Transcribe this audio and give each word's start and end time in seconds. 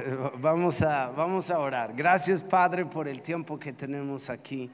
Vamos 0.40 0.82
a, 0.82 1.10
vamos 1.10 1.50
a 1.50 1.58
orar. 1.58 1.94
Gracias 1.94 2.42
Padre 2.42 2.86
por 2.86 3.08
el 3.08 3.22
tiempo 3.22 3.58
que 3.58 3.72
tenemos 3.72 4.30
aquí. 4.30 4.70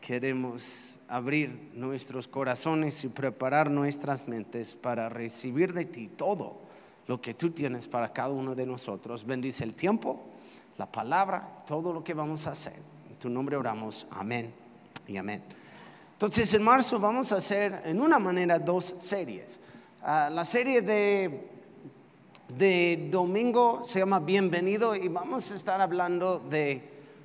Queremos 0.00 0.98
abrir 1.08 1.70
nuestros 1.74 2.28
corazones 2.28 3.02
y 3.04 3.08
preparar 3.08 3.70
nuestras 3.70 4.28
mentes 4.28 4.74
para 4.74 5.08
recibir 5.08 5.72
de 5.72 5.84
ti 5.84 6.08
todo 6.08 6.60
lo 7.06 7.20
que 7.20 7.34
tú 7.34 7.50
tienes 7.50 7.88
para 7.88 8.12
cada 8.12 8.30
uno 8.30 8.54
de 8.54 8.64
nosotros. 8.64 9.24
Bendice 9.24 9.64
el 9.64 9.74
tiempo, 9.74 10.24
la 10.76 10.86
palabra, 10.86 11.64
todo 11.66 11.92
lo 11.92 12.04
que 12.04 12.14
vamos 12.14 12.46
a 12.46 12.52
hacer. 12.52 12.76
En 13.10 13.16
tu 13.16 13.28
nombre 13.28 13.56
oramos. 13.56 14.06
Amén 14.10 14.52
y 15.06 15.16
amén. 15.16 15.42
Entonces 16.12 16.52
en 16.54 16.62
marzo 16.62 16.98
vamos 17.00 17.32
a 17.32 17.36
hacer 17.36 17.82
en 17.84 18.00
una 18.00 18.18
manera 18.18 18.58
dos 18.58 18.94
series. 18.98 19.58
Ah, 20.02 20.30
la 20.32 20.44
serie 20.44 20.80
de 20.80 21.57
de 22.56 23.08
domingo 23.10 23.82
se 23.84 23.98
llama 23.98 24.20
Bienvenido 24.20 24.94
y 24.94 25.08
vamos 25.08 25.52
a 25.52 25.54
estar 25.54 25.80
hablando 25.80 26.38
de, 26.38 26.82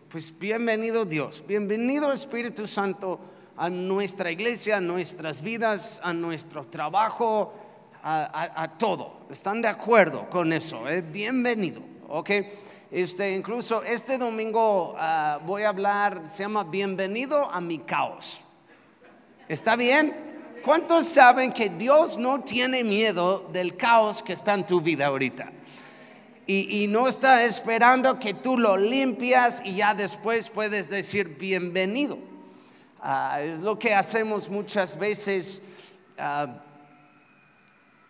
pues 0.09 0.37
bienvenido 0.37 1.05
Dios, 1.05 1.43
bienvenido 1.47 2.11
Espíritu 2.11 2.67
Santo 2.67 3.19
a 3.55 3.69
nuestra 3.69 4.31
iglesia, 4.31 4.77
a 4.77 4.81
nuestras 4.81 5.41
vidas, 5.41 6.01
a 6.03 6.13
nuestro 6.13 6.65
trabajo, 6.65 7.53
a, 8.03 8.73
todo. 8.77 9.21
¿Están 9.29 9.61
de 9.61 9.69
acuerdo 9.69 10.29
con 10.29 10.51
eso? 10.51 10.89
Eh? 10.89 11.01
Bienvenido, 11.01 11.81
¿ok? 12.09 12.29
Este, 12.91 13.31
incluso 13.31 13.81
este 13.83 14.17
domingo 14.17 14.93
ah, 14.97 15.39
voy 15.45 15.63
a 15.63 15.69
hablar, 15.69 16.23
se 16.29 16.43
llama 16.43 16.65
Bienvenido 16.65 17.49
a 17.49 17.61
mi 17.61 17.79
caos. 17.79 18.43
¿Está 19.47 19.77
bien? 19.77 20.32
¿Cuántos 20.63 21.09
saben 21.09 21.51
que 21.51 21.67
Dios 21.67 22.17
no 22.17 22.39
tiene 22.39 22.85
miedo 22.85 23.49
del 23.51 23.75
caos 23.75 24.23
que 24.23 24.31
está 24.31 24.53
en 24.53 24.65
tu 24.65 24.79
vida 24.79 25.07
ahorita? 25.07 25.51
Y, 26.47 26.87
no 26.87 27.07
está 27.07 27.43
esperando 27.43 28.17
que 28.17 28.33
tú 28.33 28.57
lo 28.57 28.77
limpias 28.77 29.61
y 29.63 29.75
ya 29.75 29.93
después 29.93 30.49
puedes 30.49 30.89
decir 30.89 31.37
bienvenido. 31.37 32.17
Ah, 33.01 33.41
es 33.41 33.59
lo 33.59 33.77
que 33.77 33.93
hacemos 33.93 34.49
muchas 34.49 34.97
veces 34.97 35.61
ah, 36.17 36.47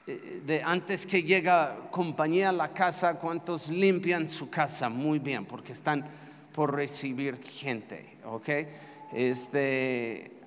de 0.06 0.61
antes 0.63 1.08
que 1.08 1.23
llega 1.23 1.89
compañía 1.89 2.50
a 2.50 2.52
la 2.53 2.72
casa, 2.72 3.16
¿cuántos 3.16 3.69
limpian 3.69 4.30
su 4.30 4.50
casa? 4.52 4.89
Muy 4.89 5.17
bien, 5.17 5.45
porque 5.45 5.73
están 5.73 6.06
por 6.53 6.75
recibir 6.75 7.41
gente, 7.44 8.17
¿ok? 8.25 8.50
Este, 9.13 10.42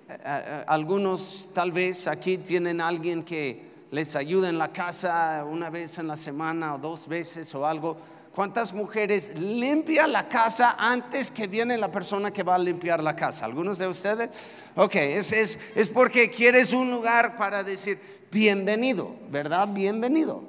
algunos 0.67 1.51
tal 1.53 1.73
vez 1.73 2.07
aquí 2.07 2.39
tienen 2.39 2.81
alguien 2.81 3.23
que 3.23 3.67
les 3.91 4.17
ayuda 4.17 4.49
en 4.49 4.59
la 4.59 4.73
casa 4.73 5.45
una 5.49 5.71
vez 5.71 5.99
en 5.99 6.09
la 6.09 6.17
semana 6.17 6.75
o 6.75 6.79
dos 6.79 7.09
veces 7.09 7.55
o 7.55 7.67
algo. 7.67 7.97
¿Cuántas 8.35 8.75
mujeres 8.75 9.39
limpian 9.39 10.13
la 10.13 10.29
casa 10.29 10.77
antes 10.79 11.31
que 11.31 11.47
viene 11.47 11.79
la 11.79 11.91
persona 11.91 12.31
que 12.31 12.43
va 12.43 12.57
a 12.57 12.59
limpiar 12.59 13.03
la 13.03 13.17
casa? 13.17 13.47
¿Algunos 13.47 13.79
de 13.79 13.89
ustedes? 13.89 14.29
Ok, 14.75 14.95
es, 14.97 15.33
es, 15.33 15.59
es 15.75 15.89
porque 15.89 16.31
quieres 16.31 16.73
un 16.75 16.91
lugar 16.91 17.39
para 17.39 17.63
decir 17.63 17.99
bienvenido, 18.31 19.17
¿verdad? 19.31 19.67
Bienvenido. 19.69 20.45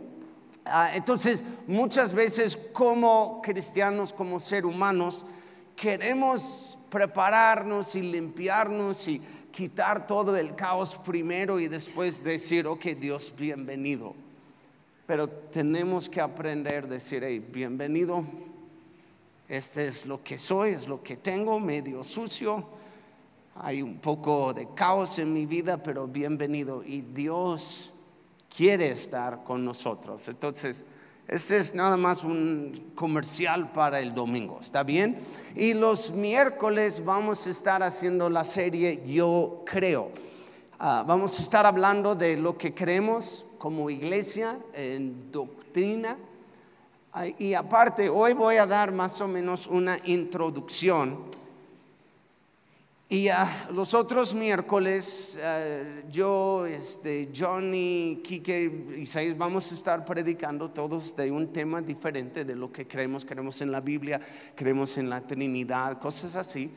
Ah, 0.65 0.91
entonces, 0.93 1.45
muchas 1.65 2.13
veces 2.13 2.57
como 2.73 3.41
cristianos, 3.41 4.11
como 4.11 4.41
ser 4.41 4.65
humanos, 4.65 5.25
queremos 5.77 6.77
prepararnos 6.89 7.95
y 7.95 8.01
limpiarnos 8.01 9.07
y 9.07 9.21
quitar 9.57 10.05
todo 10.05 10.37
el 10.37 10.53
caos 10.53 10.99
primero 11.03 11.59
y 11.59 11.67
después 11.67 12.23
decir, 12.23 12.67
ok, 12.67 12.85
Dios, 12.89 13.33
bienvenido. 13.35 14.13
Pero 15.07 15.27
tenemos 15.27 16.07
que 16.07 16.21
aprender 16.21 16.83
a 16.83 16.87
decir, 16.87 17.23
hey, 17.23 17.39
bienvenido, 17.39 18.23
este 19.49 19.87
es 19.87 20.05
lo 20.05 20.21
que 20.23 20.37
soy, 20.37 20.73
es 20.73 20.87
lo 20.87 21.01
que 21.01 21.17
tengo, 21.17 21.59
medio 21.59 22.03
sucio, 22.03 22.67
hay 23.55 23.81
un 23.81 23.97
poco 23.97 24.53
de 24.53 24.67
caos 24.75 25.17
en 25.17 25.33
mi 25.33 25.47
vida, 25.47 25.81
pero 25.81 26.05
bienvenido. 26.05 26.83
Y 26.83 27.01
Dios 27.01 27.91
quiere 28.55 28.91
estar 28.91 29.43
con 29.43 29.65
nosotros. 29.65 30.27
Entonces, 30.27 30.85
este 31.27 31.57
es 31.57 31.75
nada 31.75 31.97
más 31.97 32.23
un 32.23 32.91
comercial 32.95 33.71
para 33.73 33.99
el 33.99 34.13
domingo, 34.13 34.59
¿está 34.61 34.83
bien? 34.83 35.19
Y 35.55 35.73
los 35.73 36.11
miércoles 36.11 37.03
vamos 37.03 37.45
a 37.47 37.49
estar 37.49 37.83
haciendo 37.83 38.29
la 38.29 38.45
serie 38.45 39.03
Yo 39.05 39.63
creo. 39.65 40.11
Ah, 40.79 41.03
vamos 41.05 41.37
a 41.37 41.41
estar 41.41 41.65
hablando 41.65 42.15
de 42.15 42.37
lo 42.37 42.57
que 42.57 42.73
creemos 42.73 43.45
como 43.57 43.89
iglesia 43.89 44.57
en 44.73 45.29
doctrina. 45.29 46.17
Ah, 47.11 47.27
y 47.27 47.53
aparte, 47.53 48.07
hoy 48.07 48.31
voy 48.31 48.55
a 48.55 48.65
dar 48.65 48.93
más 48.93 49.19
o 49.19 49.27
menos 49.27 49.67
una 49.67 49.99
introducción 50.05 51.25
y 53.09 53.29
los 53.71 53.93
otros 53.93 54.33
miércoles, 54.33 55.39
eh, 55.41 56.03
yo, 56.11 56.65
este, 56.65 57.29
Johnny, 57.33 58.21
Kike, 58.21 58.97
Isaías, 58.97 59.37
vamos 59.37 59.71
a 59.71 59.75
estar 59.75 60.03
predicando 60.03 60.71
todos 60.71 61.15
de 61.15 61.31
un 61.31 61.53
tema 61.53 61.81
diferente 61.81 62.43
de 62.43 62.53
lo 62.53 62.69
que 62.69 62.85
creemos. 62.85 63.23
Creemos 63.23 63.61
en 63.61 63.71
la 63.71 63.79
Biblia, 63.79 64.19
creemos 64.55 64.97
en 64.97 65.09
la 65.09 65.21
Trinidad, 65.21 66.01
cosas 66.01 66.35
así. 66.35 66.69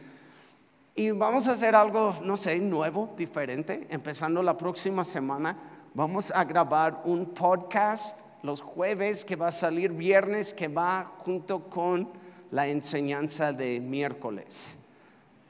Y 0.94 1.10
vamos 1.10 1.48
a 1.48 1.52
hacer 1.52 1.74
algo, 1.74 2.14
no 2.22 2.36
sé, 2.36 2.60
nuevo, 2.60 3.12
diferente. 3.16 3.88
Empezando 3.90 4.40
la 4.40 4.56
próxima 4.56 5.04
semana, 5.04 5.58
vamos 5.94 6.30
a 6.30 6.44
grabar 6.44 7.02
un 7.06 7.26
podcast 7.26 8.16
los 8.44 8.60
jueves 8.60 9.24
que 9.24 9.34
va 9.34 9.48
a 9.48 9.52
salir 9.52 9.90
viernes, 9.90 10.54
que 10.54 10.68
va 10.68 11.12
junto 11.18 11.68
con 11.68 12.08
la 12.52 12.68
enseñanza 12.68 13.52
de 13.52 13.80
miércoles. 13.80 14.79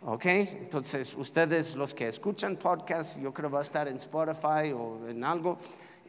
¿Ok? 0.02 0.24
Entonces, 0.24 1.14
ustedes 1.14 1.76
los 1.76 1.92
que 1.92 2.06
escuchan 2.06 2.56
podcast, 2.56 3.20
yo 3.20 3.34
creo 3.34 3.50
va 3.50 3.58
a 3.58 3.62
estar 3.62 3.86
en 3.86 3.96
Spotify 3.96 4.72
o 4.74 5.06
en 5.06 5.22
algo. 5.22 5.58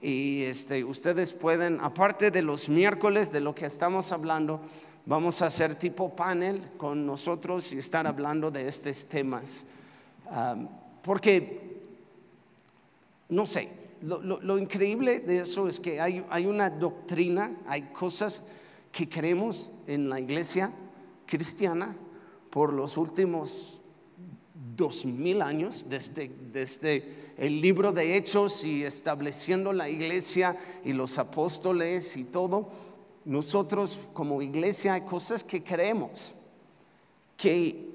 Y 0.01 0.43
este, 0.43 0.81
ustedes 0.81 1.33
pueden, 1.33 1.77
aparte 1.81 2.31
de 2.31 2.41
los 2.41 2.69
miércoles 2.69 3.33
de 3.33 3.41
lo 3.41 3.53
que 3.53 3.65
estamos 3.65 4.13
hablando, 4.13 4.61
vamos 5.05 5.41
a 5.41 5.47
hacer 5.47 5.75
tipo 5.75 6.15
panel 6.15 6.71
con 6.77 7.05
nosotros 7.05 7.73
y 7.73 7.79
estar 7.79 8.07
hablando 8.07 8.49
de 8.49 8.65
estos 8.65 9.05
temas. 9.07 9.65
porque, 11.01 11.81
no 13.27 13.45
sé, 13.45 13.69
lo, 14.03 14.57
increíble 14.57 15.19
de 15.19 15.39
eso 15.39 15.67
es 15.67 15.81
que 15.81 15.99
hay, 15.99 16.25
hay 16.29 16.45
una 16.45 16.69
doctrina, 16.69 17.57
hay 17.67 17.81
cosas 17.91 18.41
que 18.89 19.09
creemos 19.09 19.69
en 19.85 20.09
la 20.09 20.17
iglesia 20.21 20.71
cristiana 21.25 21.93
por 22.49 22.71
los 22.71 22.95
últimos 22.95 23.80
dos 24.81 25.05
mil 25.05 25.43
años, 25.43 25.85
desde, 25.87 26.31
desde 26.51 27.33
el 27.37 27.61
libro 27.61 27.91
de 27.91 28.17
Hechos 28.17 28.63
y 28.63 28.83
estableciendo 28.83 29.73
la 29.73 29.87
iglesia 29.87 30.57
y 30.83 30.91
los 30.91 31.19
apóstoles 31.19 32.17
y 32.17 32.23
todo, 32.23 32.67
nosotros 33.25 34.09
como 34.11 34.41
iglesia 34.41 34.95
hay 34.95 35.01
cosas 35.01 35.43
que 35.43 35.63
creemos, 35.63 36.33
que 37.37 37.91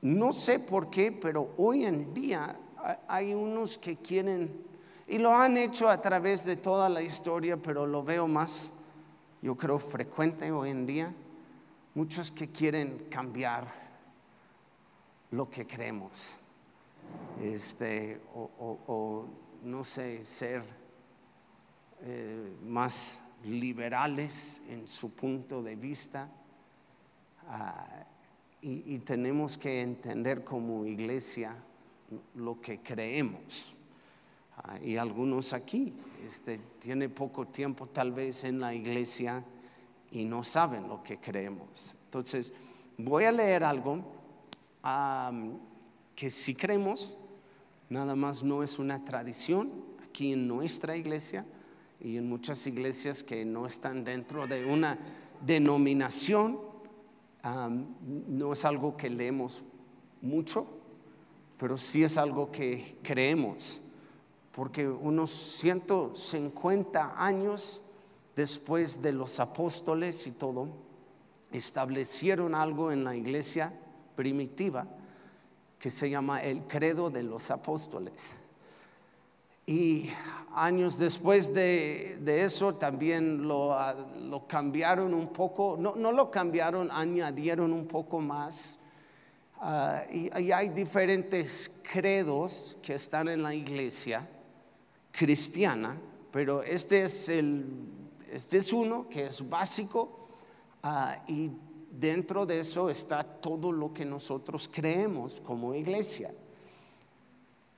no 0.00 0.32
sé 0.32 0.58
por 0.58 0.88
qué, 0.88 1.12
pero 1.12 1.50
hoy 1.58 1.84
en 1.84 2.14
día 2.14 2.58
hay 3.06 3.34
unos 3.34 3.76
que 3.76 3.96
quieren, 3.96 4.50
y 5.06 5.18
lo 5.18 5.34
han 5.34 5.58
hecho 5.58 5.90
a 5.90 6.00
través 6.00 6.46
de 6.46 6.56
toda 6.56 6.88
la 6.88 7.02
historia, 7.02 7.58
pero 7.58 7.86
lo 7.86 8.02
veo 8.02 8.26
más, 8.26 8.72
yo 9.42 9.54
creo, 9.54 9.78
frecuente 9.78 10.50
hoy 10.50 10.70
en 10.70 10.86
día, 10.86 11.14
muchos 11.94 12.30
que 12.30 12.48
quieren 12.48 13.06
cambiar 13.10 13.87
lo 15.30 15.48
que 15.48 15.66
creemos. 15.66 16.38
Este, 17.42 18.20
o, 18.34 19.26
no 19.62 19.84
sé, 19.84 20.24
ser 20.24 20.62
eh, 22.02 22.52
más 22.64 23.22
liberales 23.44 24.60
en 24.68 24.88
su 24.88 25.10
punto 25.10 25.62
de 25.62 25.76
vista. 25.76 26.28
Ah, 27.48 28.04
y, 28.60 28.98
tenemos 28.98 29.56
que 29.56 29.80
entender 29.80 30.42
como 30.42 30.84
iglesia 30.84 31.56
lo 32.34 32.60
que 32.60 32.80
creemos. 32.80 33.76
Ah, 34.56 34.78
y 34.80 34.96
algunos 34.96 35.52
aquí 35.52 35.94
este, 36.26 36.58
tienen 36.80 37.12
poco 37.12 37.46
tiempo 37.46 37.86
tal 37.86 38.12
vez 38.12 38.42
en 38.42 38.58
la 38.58 38.74
iglesia 38.74 39.44
y 40.10 40.24
no 40.24 40.42
saben 40.42 40.88
lo 40.88 41.02
que 41.04 41.18
creemos. 41.18 41.94
Entonces, 42.06 42.52
voy 42.96 43.24
a 43.24 43.32
leer 43.32 43.62
algo 43.62 44.17
que 46.14 46.30
si 46.30 46.54
creemos, 46.54 47.14
nada 47.88 48.16
más 48.16 48.42
no 48.42 48.62
es 48.62 48.78
una 48.78 49.04
tradición 49.04 49.70
aquí 50.02 50.32
en 50.32 50.48
nuestra 50.48 50.96
iglesia 50.96 51.46
y 52.00 52.16
en 52.16 52.28
muchas 52.28 52.66
iglesias 52.66 53.22
que 53.22 53.44
no 53.44 53.66
están 53.66 54.04
dentro 54.04 54.46
de 54.46 54.64
una 54.64 54.98
denominación, 55.44 56.58
no 58.28 58.52
es 58.52 58.64
algo 58.64 58.96
que 58.96 59.10
leemos 59.10 59.64
mucho, 60.20 60.66
pero 61.56 61.76
sí 61.76 62.02
es 62.02 62.18
algo 62.18 62.50
que 62.50 62.98
creemos, 63.02 63.80
porque 64.52 64.88
unos 64.88 65.30
150 65.30 67.14
años 67.16 67.80
después 68.34 69.02
de 69.02 69.12
los 69.12 69.40
apóstoles 69.40 70.26
y 70.26 70.32
todo, 70.32 70.68
establecieron 71.50 72.54
algo 72.54 72.92
en 72.92 73.04
la 73.04 73.16
iglesia 73.16 73.72
primitiva 74.18 74.84
que 75.78 75.90
se 75.90 76.10
llama 76.10 76.42
el 76.42 76.62
credo 76.62 77.08
de 77.08 77.22
los 77.22 77.52
apóstoles. 77.52 78.34
Y 79.64 80.10
años 80.56 80.98
después 80.98 81.54
de, 81.54 82.18
eso 82.26 82.74
también 82.74 83.46
lo, 83.46 83.76
cambiaron 84.48 85.14
un 85.14 85.28
poco, 85.28 85.76
no, 85.78 85.94
lo 86.10 86.32
cambiaron, 86.32 86.90
añadieron 86.90 87.72
un 87.72 87.86
poco 87.86 88.18
más. 88.18 88.76
Ah, 89.60 90.02
y, 90.10 90.50
hay 90.50 90.70
diferentes 90.70 91.70
credos 91.88 92.76
que 92.82 92.94
están 92.94 93.28
en 93.28 93.44
la 93.44 93.54
iglesia 93.54 94.28
cristiana, 95.12 95.96
pero 96.32 96.64
este 96.64 97.04
es, 97.04 97.28
el, 97.28 97.66
este 98.32 98.58
es 98.58 98.72
uno 98.72 99.08
que 99.08 99.26
es 99.26 99.48
básico 99.48 100.28
ah, 100.82 101.18
y 101.28 101.52
dentro 101.90 102.46
de 102.46 102.60
eso 102.60 102.90
está 102.90 103.24
todo 103.24 103.72
lo 103.72 103.92
que 103.92 104.04
nosotros 104.04 104.68
creemos 104.72 105.40
como 105.40 105.74
iglesia. 105.74 106.32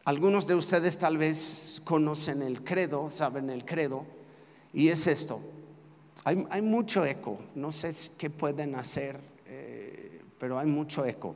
Algunos 0.05 0.47
de 0.47 0.55
ustedes 0.55 0.99
tal 0.99 1.19
vez 1.19 1.81
conocen 1.85 2.43
el 2.43 2.65
credo, 2.65 3.11
saben 3.11 3.51
el 3.51 3.65
credo, 3.65 4.05
y 4.73 4.89
es 4.89 5.07
esto. 5.07 5.41
Hay, 6.25 6.63
mucho 6.63 7.07
eco, 7.07 7.39
no 7.55 7.73
sé 7.73 7.91
qué 8.19 8.29
pueden 8.29 8.75
hacer, 8.75 9.19
eh, 9.47 10.21
pero 10.39 10.59
hay 10.59 10.67
mucho 10.67 11.07
eco. 11.07 11.35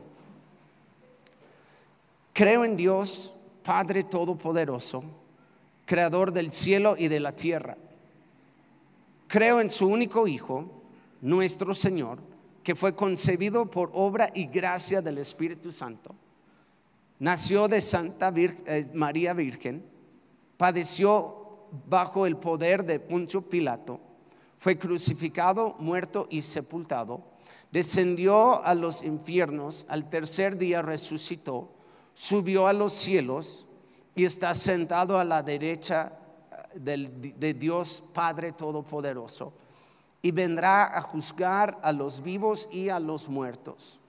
Creo 2.35 2.65
en 2.65 2.77
Dios, 2.77 3.33
Padre 3.63 4.03
Todopoderoso, 4.03 5.05
Creador 5.87 6.33
del 6.33 6.53
cielo 6.53 6.97
y 6.99 7.09
de 7.09 7.21
la 7.21 7.37
tierra. 7.37 7.77
Creo 9.29 9.61
en 9.61 9.71
su 9.71 9.87
único 9.87 10.27
Hijo, 10.27 10.67
nuestro 11.21 11.75
Señor, 11.75 12.19
que 12.65 12.75
fue 12.75 12.97
concebido 12.97 13.71
por 13.71 13.91
obra 13.93 14.31
y 14.35 14.47
gracia 14.47 15.03
del 15.03 15.19
Espíritu 15.19 15.71
Santo. 15.71 16.15
Nació 17.19 17.69
de 17.69 17.83
Santa 17.83 18.33
eh, 18.35 18.91
María 18.95 19.35
Virgen, 19.35 19.85
padeció 20.57 21.69
bajo 21.87 22.27
el 22.27 22.39
poder 22.39 22.85
de 22.85 22.99
Poncio 23.01 23.43
Pilato, 23.43 24.01
fue 24.57 24.79
crucificado, 24.79 25.77
muerto 25.79 26.27
y 26.31 26.41
sepultado, 26.41 27.23
descendió 27.71 28.65
a 28.65 28.75
los 28.75 29.03
infiernos, 29.03 29.85
al 29.89 30.09
tercer 30.09 30.57
día 30.57 30.81
resucitó, 30.81 31.71
subió 32.15 32.67
a 32.67 32.73
los 32.73 32.95
cielos 32.95 33.67
y 34.15 34.25
está 34.25 34.55
sentado 34.55 35.19
a 35.19 35.25
la 35.25 35.43
derecha 35.43 36.19
de 36.75 37.55
Dios 37.55 38.03
Padre 38.13 38.53
Todopoderoso 38.53 39.53
y 40.25 40.31
vendrá 40.31 40.97
a 40.97 41.03
juzgar 41.03 41.79
a 41.83 41.93
los 41.93 42.23
vivos 42.23 42.71
y 42.73 42.89
a 42.89 42.99
los 42.99 43.29
muertos. 43.29 44.01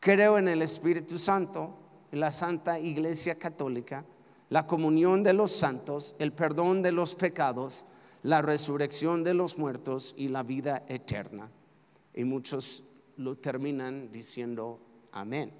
Creo 0.00 0.38
en 0.38 0.48
el 0.48 0.62
Espíritu 0.62 1.18
Santo, 1.18 1.74
en 2.10 2.20
la 2.20 2.32
Santa 2.32 2.78
Iglesia 2.78 3.38
Católica, 3.38 4.02
la 4.48 4.66
comunión 4.66 5.22
de 5.22 5.34
los 5.34 5.52
santos, 5.52 6.16
el 6.18 6.32
perdón 6.32 6.80
de 6.80 6.92
los 6.92 7.14
pecados, 7.14 7.84
la 8.22 8.40
resurrección 8.40 9.22
de 9.22 9.34
los 9.34 9.58
muertos 9.58 10.14
y 10.16 10.28
la 10.28 10.42
vida 10.42 10.84
eterna. 10.88 11.50
Y 12.14 12.24
muchos 12.24 12.82
lo 13.18 13.36
terminan 13.36 14.10
diciendo 14.10 14.80
amén. 15.12 15.52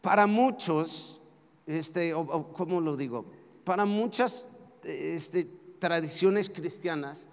para 0.00 0.28
muchos, 0.28 1.20
este, 1.66 2.12
¿cómo 2.12 2.80
lo 2.80 2.96
digo? 2.96 3.24
Para 3.64 3.84
muchas 3.84 4.46
este, 4.84 5.57
tradiciones 5.78 6.50
cristianas, 6.50 7.28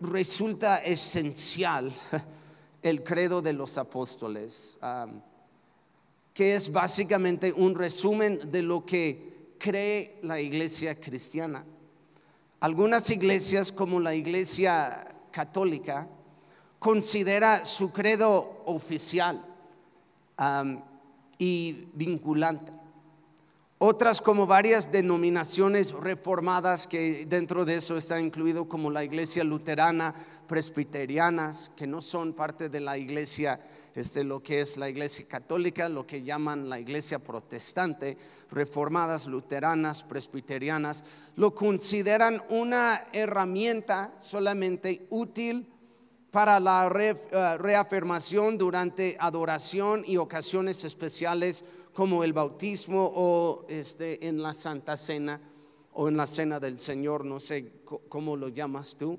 resulta 0.00 0.78
esencial 0.78 1.92
el 2.82 3.02
credo 3.02 3.42
de 3.42 3.52
los 3.52 3.78
apóstoles, 3.78 4.78
que 6.32 6.54
es 6.54 6.72
básicamente 6.72 7.52
un 7.52 7.74
resumen 7.74 8.50
de 8.50 8.62
lo 8.62 8.84
que 8.84 9.54
cree 9.58 10.18
la 10.22 10.40
iglesia 10.40 10.98
cristiana. 10.98 11.64
Algunas 12.60 13.10
iglesias, 13.10 13.72
como 13.72 14.00
la 14.00 14.14
iglesia 14.14 15.16
católica, 15.30 16.08
considera 16.78 17.64
su 17.64 17.92
credo 17.92 18.62
oficial 18.66 19.44
y 21.38 21.88
vinculante. 21.92 22.79
Otras 23.82 24.20
como 24.20 24.46
varias 24.46 24.92
denominaciones 24.92 25.92
reformadas 25.92 26.86
que 26.86 27.24
dentro 27.26 27.64
de 27.64 27.76
eso 27.76 27.96
está 27.96 28.20
incluido 28.20 28.68
como 28.68 28.90
la 28.90 29.04
iglesia 29.04 29.42
luterana, 29.42 30.14
presbiterianas, 30.46 31.72
que 31.74 31.86
no 31.86 32.02
son 32.02 32.34
parte 32.34 32.68
de 32.68 32.80
la 32.80 32.98
iglesia, 32.98 33.58
este, 33.94 34.22
lo 34.22 34.42
que 34.42 34.60
es 34.60 34.76
la 34.76 34.90
iglesia 34.90 35.24
católica, 35.26 35.88
lo 35.88 36.06
que 36.06 36.22
llaman 36.22 36.68
la 36.68 36.78
iglesia 36.78 37.20
protestante, 37.20 38.18
reformadas, 38.50 39.26
luteranas, 39.26 40.02
presbiterianas, 40.02 41.02
lo 41.36 41.54
consideran 41.54 42.42
una 42.50 43.06
herramienta 43.14 44.12
solamente 44.18 45.06
útil 45.08 45.72
para 46.30 46.60
la 46.60 46.86
eh, 46.86 47.56
reafirmación 47.56 48.58
durante 48.58 49.16
adoración 49.18 50.04
y 50.06 50.18
ocasiones 50.18 50.84
especiales 50.84 51.64
como 51.92 52.24
el 52.24 52.32
bautismo 52.32 53.12
o 53.14 53.66
este, 53.68 54.26
en 54.26 54.42
la 54.42 54.54
Santa 54.54 54.96
Cena 54.96 55.40
o 55.92 56.08
en 56.08 56.16
la 56.16 56.26
Cena 56.26 56.60
del 56.60 56.78
Señor, 56.78 57.24
no 57.24 57.40
sé 57.40 57.72
cómo 58.08 58.36
lo 58.36 58.48
llamas 58.48 58.96
tú. 58.96 59.18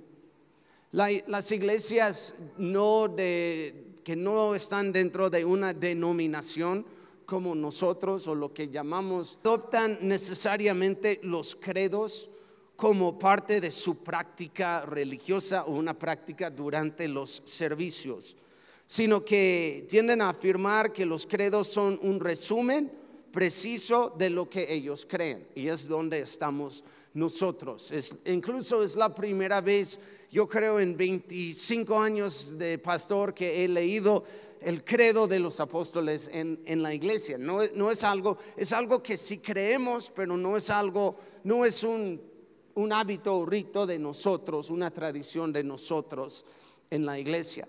las 0.92 1.52
iglesias 1.52 2.36
no 2.58 3.08
de, 3.08 3.96
que 4.04 4.16
no 4.16 4.56
están 4.56 4.92
dentro 4.92 5.30
de 5.30 5.44
una 5.44 5.74
denominación 5.74 6.86
como 7.26 7.56
nosotros 7.56 8.28
o 8.28 8.36
lo 8.36 8.54
que 8.54 8.70
llamamos, 8.70 9.40
adoptan 9.42 9.98
necesariamente 10.02 11.20
los 11.24 11.56
credos 11.56 12.30
como 12.76 13.18
parte 13.20 13.62
de 13.62 13.72
su 13.72 14.04
práctica 14.04 14.82
religiosa 14.82 15.66
o 15.66 15.72
una 15.72 15.98
práctica 15.98 16.50
durante 16.50 17.08
los 17.08 17.42
servicios 17.46 18.36
sino 18.92 19.24
que 19.24 19.86
tienden 19.88 20.20
a 20.22 20.28
afirmar 20.28 20.92
que 20.92 21.06
los 21.06 21.26
credos 21.26 21.68
son 21.68 21.98
un 22.04 22.20
resumen 22.20 22.92
preciso 23.32 24.14
de 24.18 24.30
lo 24.30 24.50
que 24.50 24.68
ellos 24.70 25.08
creen. 25.10 25.48
Y 25.56 25.70
es 25.70 25.88
donde 25.88 26.20
estamos 26.20 26.84
nosotros. 27.14 27.94
Incluso 28.26 28.84
es 28.84 28.98
la 28.98 29.16
primera 29.16 29.62
vez, 29.62 29.98
yo 30.30 30.46
creo, 30.46 30.78
en 30.78 30.98
25 30.98 31.98
años 31.98 32.58
de 32.58 32.80
pastor 32.80 33.34
que 33.34 33.64
he 33.64 33.70
leído 33.70 34.26
el 34.60 34.84
credo 34.84 35.26
de 35.26 35.40
los 35.40 35.62
apóstoles 35.62 36.30
en, 36.34 36.84
la 36.84 36.94
iglesia. 36.94 37.38
No, 37.38 37.62
no, 37.74 37.92
es 37.92 38.04
algo, 38.04 38.38
es 38.58 38.74
algo 38.74 39.02
que 39.02 39.16
sí 39.16 39.38
creemos, 39.38 40.12
pero 40.14 40.36
no 40.36 40.58
es 40.58 40.70
algo, 40.70 41.16
no 41.46 41.64
es 41.64 41.86
un, 41.86 42.22
un 42.74 42.92
hábito 42.92 43.38
o 43.38 43.46
rito 43.46 43.88
de 43.88 43.98
nosotros, 43.98 44.70
una 44.70 44.92
tradición 44.92 45.54
de 45.54 45.64
nosotros 45.64 46.44
en 46.90 47.06
la 47.06 47.18
iglesia. 47.18 47.66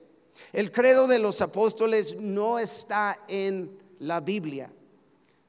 El 0.52 0.70
credo 0.70 1.06
de 1.06 1.18
los 1.18 1.40
apóstoles 1.40 2.16
no 2.18 2.58
está 2.58 3.25
en 3.28 3.78
la 4.00 4.20
Biblia. 4.20 4.72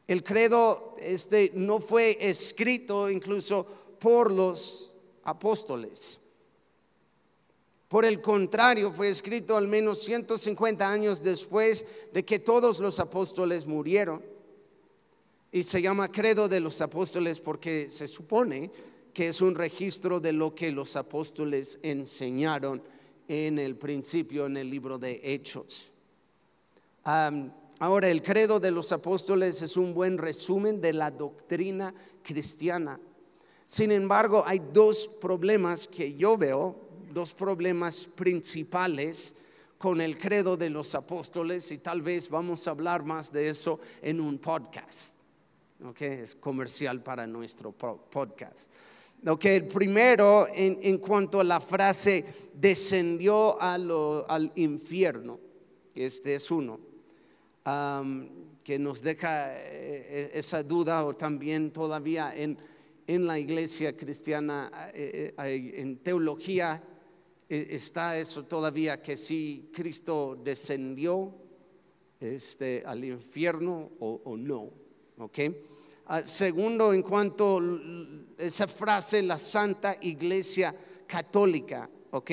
El 0.08 0.24
credo 0.24 0.96
este 1.00 1.52
no 1.56 1.80
fue 1.80 2.18
escrito 2.20 3.10
incluso 3.10 3.66
por 4.00 4.32
los 4.32 4.94
apóstoles. 5.24 6.20
Por 7.88 8.06
el 8.06 8.22
contrario, 8.22 8.92
fue 8.92 9.10
escrito 9.10 9.56
al 9.56 9.68
menos 9.68 10.00
150 10.00 10.92
años 10.92 11.22
después 11.22 11.86
de 12.12 12.26
que 12.26 12.40
todos 12.40 12.80
los 12.80 13.00
apóstoles 13.00 13.68
murieron. 13.68 14.24
Y 15.52 15.62
se 15.62 15.82
llama 15.82 16.12
credo 16.12 16.50
de 16.50 16.60
los 16.60 16.82
apóstoles 16.82 17.40
porque 17.40 17.92
se 17.92 18.08
supone 18.08 18.72
que 19.14 19.28
es 19.28 19.42
un 19.42 19.54
registro 19.54 20.20
de 20.20 20.34
lo 20.34 20.56
que 20.56 20.72
los 20.72 20.96
apóstoles 20.96 21.78
enseñaron 21.84 22.82
en 23.28 23.60
el 23.60 23.76
principio 23.76 24.46
en 24.46 24.58
el 24.58 24.70
libro 24.70 24.98
de 24.98 25.20
Hechos. 25.24 25.94
ahora, 27.04 28.10
el 28.10 28.22
credo 28.22 28.60
de 28.60 28.72
los 28.72 28.92
apóstoles 28.92 29.62
es 29.62 29.78
un 29.78 29.94
buen 29.94 30.18
resumen 30.18 30.82
de 30.82 30.94
la 30.94 31.12
doctrina 31.12 31.94
cristiana. 32.22 33.00
Sin 33.66 33.92
embargo, 33.92 34.44
hay 34.46 34.62
dos 34.72 35.08
problemas 35.08 35.88
que 35.88 36.14
yo 36.14 36.38
veo, 36.38 36.76
dos 37.14 37.34
problemas 37.34 38.06
principales 38.06 39.36
con 39.78 40.00
el 40.00 40.18
credo 40.18 40.56
de 40.56 40.70
los 40.70 40.96
apóstoles 40.96 41.72
y 41.72 41.80
tal 41.80 42.02
vez 42.02 42.30
vamos 42.30 42.68
a 42.68 42.72
hablar 42.72 43.06
más 43.06 43.32
de 43.32 43.50
eso 43.50 43.80
en 44.02 44.22
un 44.22 44.38
podcast. 44.40 45.16
¿ok? 45.84 46.02
Es 46.02 46.36
comercial 46.36 47.02
para 47.02 47.28
nuestro 47.28 47.72
podcast. 47.72 48.72
Ok, 49.26 49.46
primero 49.74 50.48
en, 50.54 50.98
cuanto 50.98 51.40
a 51.40 51.44
la 51.44 51.62
frase 51.62 52.26
descendió 52.54 53.62
al 53.62 54.52
infierno, 54.56 55.40
este 55.96 56.36
es 56.36 56.52
uno, 56.52 56.80
que 58.64 58.80
nos 58.80 59.02
deja 59.02 59.54
eh, 59.56 60.32
esa 60.34 60.64
duda 60.64 61.06
o 61.06 61.14
también 61.14 61.72
todavía 61.72 62.34
en, 62.36 62.58
en 63.08 63.28
la 63.28 63.40
iglesia 63.40 63.96
cristiana, 63.96 64.72
eh, 64.94 65.34
eh, 65.38 65.74
en 65.76 65.98
teología, 65.98 66.82
eh, 67.50 67.68
está 67.72 68.18
eso 68.18 68.46
todavía 68.46 69.02
que 69.02 69.18
si 69.18 69.70
Cristo 69.74 70.40
descendió 70.42 71.34
este, 72.20 72.84
al 72.86 73.04
infierno 73.04 73.92
o, 74.00 74.36
no. 74.38 74.72
¿ok? 75.18 75.40
Ah, 76.06 76.22
segundo, 76.26 76.94
en 76.94 77.02
cuanto 77.02 77.60
a 77.60 78.44
esa 78.44 78.68
frase, 78.68 79.22
la 79.22 79.38
Santa 79.38 79.98
Iglesia 80.02 80.76
Católica, 81.08 81.90
¿ok? 82.12 82.32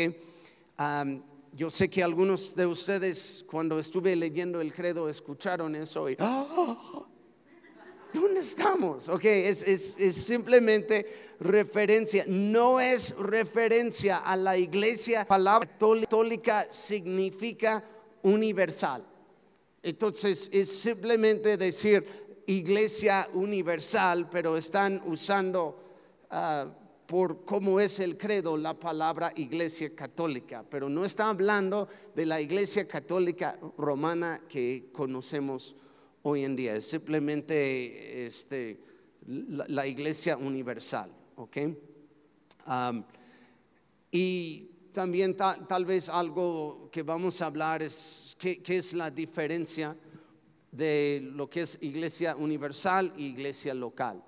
yo 1.53 1.69
sé 1.69 1.91
que 1.91 2.03
algunos 2.03 2.57
de 2.57 2.65
ustedes 2.65 3.45
cuando 3.49 3.79
estuve 3.79 4.17
leyendo 4.17 4.61
el 4.61 4.73
credo 4.73 5.09
escucharon 5.09 5.75
eso 5.77 6.09
y 6.09 6.17
¡Ah! 6.19 7.05
¿dónde 8.12 8.41
estamos? 8.41 9.09
Ok, 9.09 9.25
es, 9.25 9.62
es, 9.62 10.15
simplemente 10.17 11.35
referencia, 11.39 12.25
no 12.27 12.81
es 12.81 13.15
referencia 13.17 14.19
a 14.19 14.37
la 14.37 14.57
iglesia, 14.57 15.25
palabra 15.25 15.69
católica 15.69 16.67
significa 16.71 17.85
universal. 18.23 19.07
Entonces 19.83 20.50
es 20.53 20.81
simplemente 20.81 21.57
decir 21.57 22.05
iglesia 22.50 23.28
universal, 23.35 24.28
pero 24.28 24.57
están 24.57 25.00
usando 25.07 25.78
ah, 26.30 26.66
por 27.07 27.45
cómo 27.45 27.80
es 27.80 28.00
el 28.00 28.16
credo 28.16 28.57
la 28.57 28.78
palabra 28.78 29.33
iglesia 29.37 29.95
católica, 29.95 30.64
pero 30.69 30.88
no 30.88 31.04
está 31.04 31.28
hablando 31.28 31.88
de 32.14 32.26
la 32.26 32.40
iglesia 32.40 32.87
católica 32.87 33.59
romana 33.78 34.42
que 34.49 34.90
conocemos 34.92 35.76
hoy 36.23 36.45
en 36.45 36.57
día, 36.57 36.75
es 36.75 36.87
simplemente 36.87 38.26
este, 38.26 38.80
la, 39.26 39.87
iglesia 39.87 40.37
universal, 40.37 41.11
¿ok? 41.37 41.57
y 44.12 44.71
también 44.92 45.37
tal 45.37 45.85
vez 45.85 46.09
algo 46.09 46.90
que 46.90 47.02
vamos 47.02 47.40
a 47.42 47.47
hablar 47.47 47.83
es 47.83 48.37
qué, 48.38 48.61
qué 48.61 48.78
es 48.78 48.92
la 48.92 49.11
diferencia 49.11 49.97
de 50.71 51.31
lo 51.35 51.49
que 51.50 51.62
es 51.62 51.79
iglesia 51.83 52.37
universal 52.37 53.12
y 53.17 53.27
iglesia 53.27 53.75
local. 53.75 54.23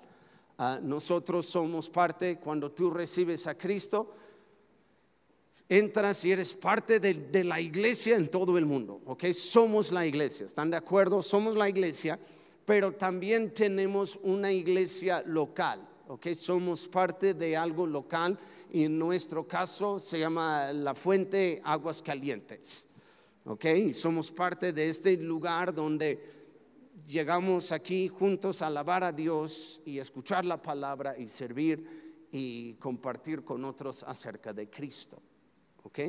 Ah, 0.57 0.79
nosotros 0.81 1.45
somos 1.45 1.89
parte, 1.89 2.37
cuando 2.37 2.71
tú 2.71 2.91
recibes 2.91 3.47
a 3.47 3.57
Cristo, 3.57 4.15
entras 5.67 6.23
y 6.25 6.31
eres 6.31 6.53
parte 6.53 6.99
de, 6.99 7.43
la 7.43 7.59
iglesia 7.59 8.15
en 8.15 8.27
todo 8.29 8.57
el 8.57 8.65
mundo, 8.65 9.01
¿ok? 9.05 9.25
Somos 9.31 9.91
la 9.91 10.05
iglesia, 10.05 10.45
¿están 10.45 10.69
de 10.69 10.77
acuerdo? 10.77 11.21
Somos 11.21 11.55
la 11.55 11.69
iglesia, 11.69 12.19
pero 12.65 12.91
también 12.91 13.53
tenemos 13.53 14.19
una 14.21 14.51
iglesia 14.51 15.23
local, 15.25 15.87
¿ok? 16.07 16.27
Somos 16.33 16.87
parte 16.87 17.33
de 17.33 17.57
algo 17.57 17.87
local 17.87 18.37
y 18.71 18.83
en 18.83 18.99
nuestro 18.99 19.47
caso 19.47 19.99
se 19.99 20.19
llama 20.19 20.71
la 20.71 20.93
fuente 20.93 21.61
Aguas 21.63 22.01
Calientes, 22.01 22.87
¿ok? 23.45 23.65
Somos 23.93 24.31
parte 24.31 24.73
de 24.73 24.89
este 24.89 25.17
lugar 25.17 25.73
donde 25.73 26.43
llegamos 27.05 27.71
aquí 27.71 28.07
juntos 28.07 28.61
a 28.61 28.67
alabar 28.67 29.03
a 29.03 29.11
Dios 29.11 29.81
y 29.85 29.99
escuchar 29.99 30.45
la 30.45 30.61
palabra 30.61 31.17
y 31.17 31.27
servir 31.27 32.27
y 32.31 32.73
compartir 32.75 33.43
con 33.43 33.63
otros 33.65 34.03
acerca 34.03 34.53
de 34.53 34.69
Cristo. 34.69 35.21
¿Ok? 35.83 35.99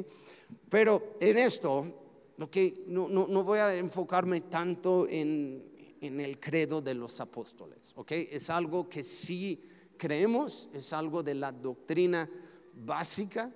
Pero 0.69 1.17
en 1.21 1.39
esto, 1.39 2.33
okay, 2.41 2.85
no, 2.87 3.09
no, 3.09 3.27
no 3.27 3.43
voy 3.43 3.59
a 3.59 3.75
enfocarme 3.75 4.43
tanto 4.43 5.09
en, 5.09 5.97
en, 6.01 6.21
el 6.21 6.39
credo 6.39 6.81
de 6.81 6.95
los 6.95 7.21
apóstoles. 7.21 7.93
¿Ok? 7.97 8.13
Es 8.13 8.51
algo 8.51 8.89
que 8.89 9.03
sí 9.03 9.61
creemos, 9.99 10.69
es 10.73 10.93
algo 10.93 11.23
de 11.23 11.35
la 11.35 11.51
doctrina 11.51 12.31
básica 12.73 13.53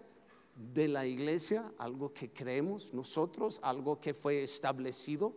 de 0.59 0.89
la 0.89 1.07
iglesia, 1.07 1.73
algo 1.79 2.13
que 2.13 2.31
creemos 2.31 2.93
nosotros, 2.93 3.61
algo 3.63 4.01
que 4.01 4.13
fue 4.13 4.43
establecido 4.43 5.33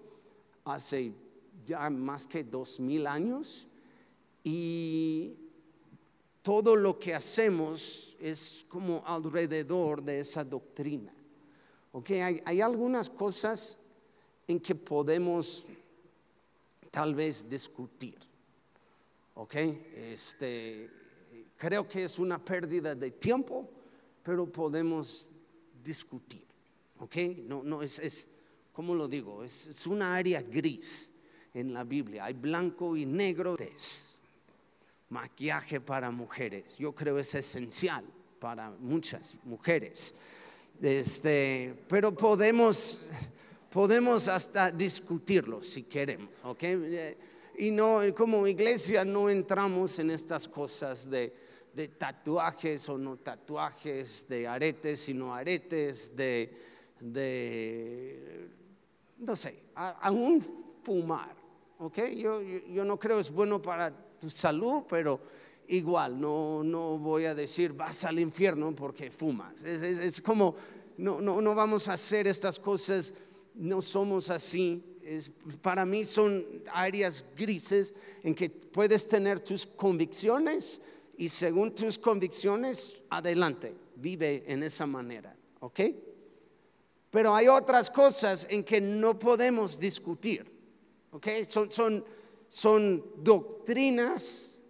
hace 0.65 1.13
ya 1.63 1.89
más 1.91 2.25
que 2.25 2.43
dos 2.43 2.79
mil 2.79 3.05
años 3.05 3.67
y 4.43 5.35
todo 6.41 6.75
lo 6.75 6.97
que 6.97 7.13
hacemos 7.13 8.17
es 8.19 8.65
como 8.67 9.03
alrededor 9.05 10.01
de 10.01 10.21
esa 10.21 10.43
doctrina. 10.43 11.13
Okay, 11.93 12.41
hay, 12.45 12.61
algunas 12.61 13.09
cosas 13.09 13.77
en 14.47 14.59
que 14.59 14.73
podemos 14.73 15.67
tal 16.89 17.13
vez 17.13 17.47
discutir. 17.47 18.17
Ok, 19.35 19.55
este, 19.55 20.89
creo 21.57 21.87
que 21.87 22.05
es 22.05 22.17
una 22.17 22.43
pérdida 22.43 22.95
de 22.95 23.11
tiempo, 23.11 23.69
pero 24.23 24.45
podemos 24.51 25.29
discutir. 25.83 26.45
Ok, 26.99 27.15
no, 27.45 27.63
no 27.63 27.81
es, 27.81 27.99
es 27.99 28.27
¿cómo 28.71 28.93
lo 28.95 29.07
digo? 29.07 29.43
Es, 29.43 29.67
es 29.67 29.87
una 29.87 30.15
área 30.15 30.41
gris 30.41 31.11
en 31.53 31.73
la 31.73 31.83
Biblia. 31.83 32.25
Hay 32.25 32.33
blanco 32.33 32.95
y 32.95 33.05
negro. 33.05 33.57
Maquillaje 35.09 35.81
para 35.81 36.11
mujeres. 36.11 36.77
Yo 36.77 36.93
creo 36.93 37.17
es 37.17 37.35
esencial 37.35 38.05
para 38.39 38.71
muchas 38.71 39.37
mujeres. 39.43 40.15
Este, 40.81 41.75
pero 41.87 42.15
podemos, 42.15 43.09
podemos 43.69 44.27
hasta 44.27 44.71
discutirlo 44.71 45.61
si 45.61 45.83
queremos, 45.83 46.29
¿ok? 46.43 46.63
Y 47.59 47.69
no, 47.69 47.99
como 48.15 48.47
iglesia 48.47 49.05
no 49.05 49.29
entramos 49.29 49.99
en 49.99 50.09
estas 50.09 50.47
cosas 50.47 51.09
de, 51.09 51.31
de 51.73 51.87
tatuajes 51.87 52.87
o 52.89 52.97
no 52.97 53.17
tatuajes, 53.17 54.27
de 54.27 54.47
aretes 54.47 55.09
y 55.09 55.13
no 55.13 55.33
aretes, 55.33 56.15
de, 56.15 56.57
de 56.99 58.49
no 59.17 59.35
sé, 59.35 59.63
aún 59.75 60.41
fumar 60.83 61.41
¿ok? 61.81 61.97
Yo, 62.15 62.41
yo, 62.41 62.85
no 62.85 62.99
creo 62.99 63.19
es 63.19 63.31
bueno 63.31 63.61
para 63.61 63.91
tu 64.19 64.29
salud, 64.29 64.83
pero 64.87 65.19
igual, 65.67 66.19
no, 66.19 66.63
no 66.63 66.99
voy 66.99 67.25
a 67.25 67.33
decir 67.33 67.73
vas 67.73 68.05
al 68.05 68.19
infierno 68.19 68.73
porque 68.75 69.09
fumas. 69.09 69.63
Es, 69.63 70.21
como, 70.21 70.55
no, 70.97 71.19
no, 71.19 71.41
no, 71.41 71.55
vamos 71.55 71.87
a 71.87 71.93
hacer 71.93 72.27
estas 72.27 72.59
cosas, 72.59 73.13
no 73.55 73.81
somos 73.81 74.29
así. 74.29 74.83
para 75.61 75.83
mí 75.83 76.05
son 76.05 76.45
áreas 76.71 77.25
grises 77.35 77.95
en 78.23 78.35
que 78.35 78.49
puedes 78.49 79.07
tener 79.07 79.39
tus 79.39 79.65
convicciones 79.65 80.81
y 81.21 81.29
según 81.29 81.75
tus 81.75 81.99
convicciones, 81.99 83.03
adelante, 83.11 83.75
vive 83.97 84.43
en 84.47 84.63
esa 84.63 84.87
manera, 84.87 85.37
¿ok? 85.59 85.79
Pero 87.11 87.35
hay 87.35 87.47
otras 87.47 87.91
cosas 87.91 88.47
en 88.49 88.63
que 88.63 88.81
no 88.81 89.19
podemos 89.19 89.79
discutir. 89.79 90.51
Son, 91.47 91.71
son, 91.71 92.03
son 92.49 93.05
doctrinas 93.17 94.63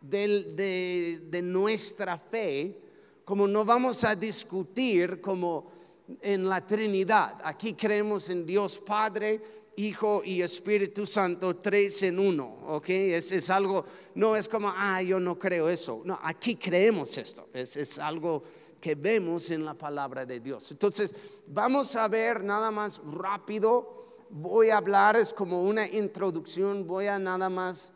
de, 0.00 1.22
de 1.28 1.42
nuestra 1.42 2.16
fe, 2.16 2.80
como 3.24 3.48
no 3.48 3.64
vamos 3.64 4.04
a 4.04 4.14
discutir 4.14 5.20
como 5.20 5.72
en 6.20 6.48
la 6.48 6.64
Trinidad. 6.64 7.34
Aquí 7.42 7.72
creemos 7.72 8.30
en 8.30 8.46
Dios 8.46 8.78
Padre, 8.78 9.42
Hijo 9.76 10.22
y 10.24 10.42
Espíritu 10.42 11.06
Santo, 11.06 11.56
tres 11.56 12.02
en 12.02 12.18
uno, 12.18 12.58
¿ok? 12.66 12.88
Es, 12.88 13.32
es, 13.32 13.50
algo, 13.50 13.84
no 14.14 14.34
es 14.36 14.48
como, 14.48 14.72
ah, 14.74 15.02
yo 15.02 15.20
no 15.20 15.38
creo 15.38 15.68
eso. 15.68 16.02
No, 16.04 16.18
aquí 16.22 16.56
creemos 16.56 17.18
esto, 17.18 17.48
es, 17.52 17.76
es 17.76 17.98
algo 17.98 18.42
que 18.80 18.94
vemos 18.94 19.50
en 19.50 19.64
la 19.64 19.74
palabra 19.74 20.24
de 20.24 20.40
Dios. 20.40 20.70
Entonces, 20.70 21.14
vamos 21.46 21.94
a 21.96 22.08
ver 22.08 22.42
nada 22.42 22.70
más 22.70 23.00
rápido 23.04 23.96
voy 24.30 24.70
a 24.70 24.78
hablar, 24.78 25.16
es 25.16 25.32
como 25.32 25.62
una 25.62 25.86
introducción, 25.86 26.86
voy 26.86 27.06
a 27.06 27.18
nada 27.18 27.48
más 27.48 27.92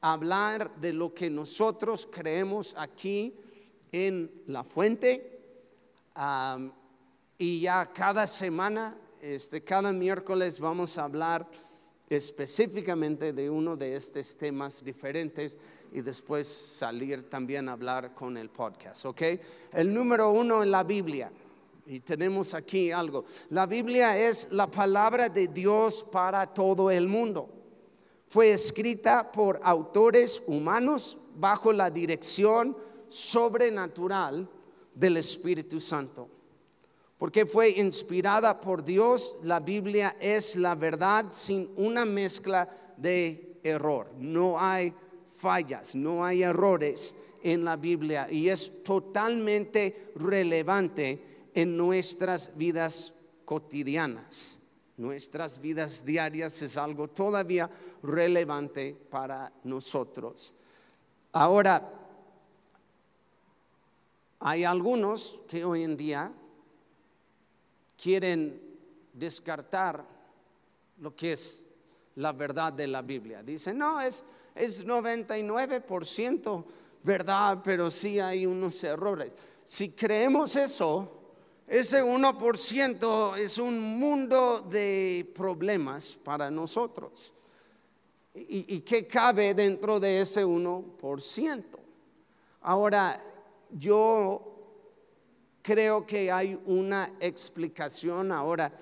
hablar 0.00 0.74
de 0.76 0.92
lo 0.92 1.12
que 1.12 1.28
nosotros 1.28 2.08
creemos 2.10 2.74
aquí 2.78 3.34
en 3.92 4.30
la 4.46 4.64
fuente. 4.64 5.34
y 7.38 7.60
ya 7.60 7.86
cada 7.92 8.26
semana, 8.26 8.96
este, 9.20 9.62
cada 9.62 9.92
miércoles 9.92 10.60
vamos 10.60 10.96
a 10.98 11.04
hablar 11.04 11.46
específicamente 12.08 13.32
de 13.32 13.50
uno 13.50 13.76
de 13.76 13.94
estos 13.94 14.36
temas 14.36 14.82
diferentes 14.82 15.58
y 15.92 16.00
después 16.00 16.48
salir 16.48 17.28
también 17.28 17.68
a 17.68 17.72
hablar 17.72 18.14
con 18.14 18.36
el 18.36 18.50
podcast, 18.50 19.06
¿ok? 19.06 19.22
El 19.72 19.92
número 19.92 20.30
uno 20.30 20.62
en 20.62 20.70
la 20.70 20.84
Biblia. 20.84 21.30
Y 21.86 22.00
tenemos 22.00 22.52
aquí 22.52 22.90
algo. 22.90 23.24
La 23.50 23.66
Biblia 23.66 24.18
es 24.18 24.48
la 24.52 24.70
palabra 24.70 25.28
de 25.28 25.48
Dios 25.48 26.04
para 26.12 26.46
todo 26.46 26.90
el 26.90 27.08
mundo. 27.08 27.48
Fue 28.26 28.52
escrita 28.52 29.32
por 29.32 29.58
autores 29.62 30.42
humanos 30.46 31.16
bajo 31.34 31.72
la 31.72 31.90
dirección 31.90 32.76
sobrenatural 33.08 34.48
del 34.94 35.16
Espíritu 35.16 35.80
Santo. 35.80 36.28
Porque 37.18 37.46
fue 37.46 37.70
inspirada 37.70 38.60
por 38.60 38.84
Dios, 38.84 39.36
la 39.42 39.58
Biblia 39.58 40.16
es 40.20 40.54
la 40.54 40.76
verdad 40.76 41.26
sin 41.30 41.68
una 41.76 42.04
mezcla 42.04 42.68
de 42.96 43.58
error. 43.64 44.12
No 44.16 44.58
hay 44.58 44.94
fallas, 45.36 45.96
no 45.96 46.24
hay 46.24 46.44
errores 46.44 47.16
en 47.42 47.64
la 47.64 47.76
Biblia 47.76 48.28
y 48.30 48.48
es 48.48 48.84
totalmente 48.84 50.12
relevante 50.14 51.48
en 51.54 51.76
nuestras 51.76 52.56
vidas 52.56 53.14
cotidianas. 53.44 54.58
Nuestras 54.96 55.60
vidas 55.60 56.04
diarias 56.04 56.60
es 56.62 56.76
algo 56.76 57.08
todavía 57.08 57.70
relevante 58.02 58.96
para 59.10 59.52
nosotros. 59.64 60.54
Ahora, 61.32 61.94
hay 64.40 64.64
algunos 64.64 65.42
que 65.48 65.64
hoy 65.64 65.84
en 65.84 65.96
día 65.96 66.32
quieren 68.00 68.62
descartar 69.12 70.04
lo 70.98 71.14
que 71.14 71.32
es 71.32 71.68
la 72.16 72.32
verdad 72.32 72.72
de 72.72 72.86
la 72.86 73.02
Biblia. 73.02 73.42
Dicen, 73.42 73.78
no, 73.78 74.00
es, 74.00 74.24
es 74.54 74.86
99% 74.86 76.64
verdad, 77.02 77.60
pero 77.62 77.90
sí 77.90 78.20
hay 78.20 78.46
unos 78.46 78.82
errores. 78.84 79.32
Si 79.64 79.90
creemos 79.90 80.56
eso, 80.56 81.12
ese 81.66 82.02
1% 82.02 83.36
es 83.36 83.58
un 83.58 83.98
mundo 83.98 84.60
de 84.60 85.30
problemas 85.34 86.18
para 86.22 86.50
nosotros. 86.50 87.32
¿Y, 88.34 88.76
y 88.76 88.80
qué 88.80 89.06
cabe 89.06 89.54
dentro 89.54 89.98
de 90.00 90.20
ese 90.20 90.44
1%? 90.44 91.64
Ahora, 92.62 93.22
yo 93.70 94.57
creo 95.68 96.06
que 96.06 96.32
hay 96.32 96.58
una 96.64 97.12
explicación. 97.20 98.32
Ahora, 98.32 98.72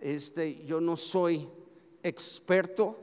este, 0.00 0.64
yo 0.64 0.80
no 0.80 0.96
soy 0.96 1.50
experto 2.04 2.96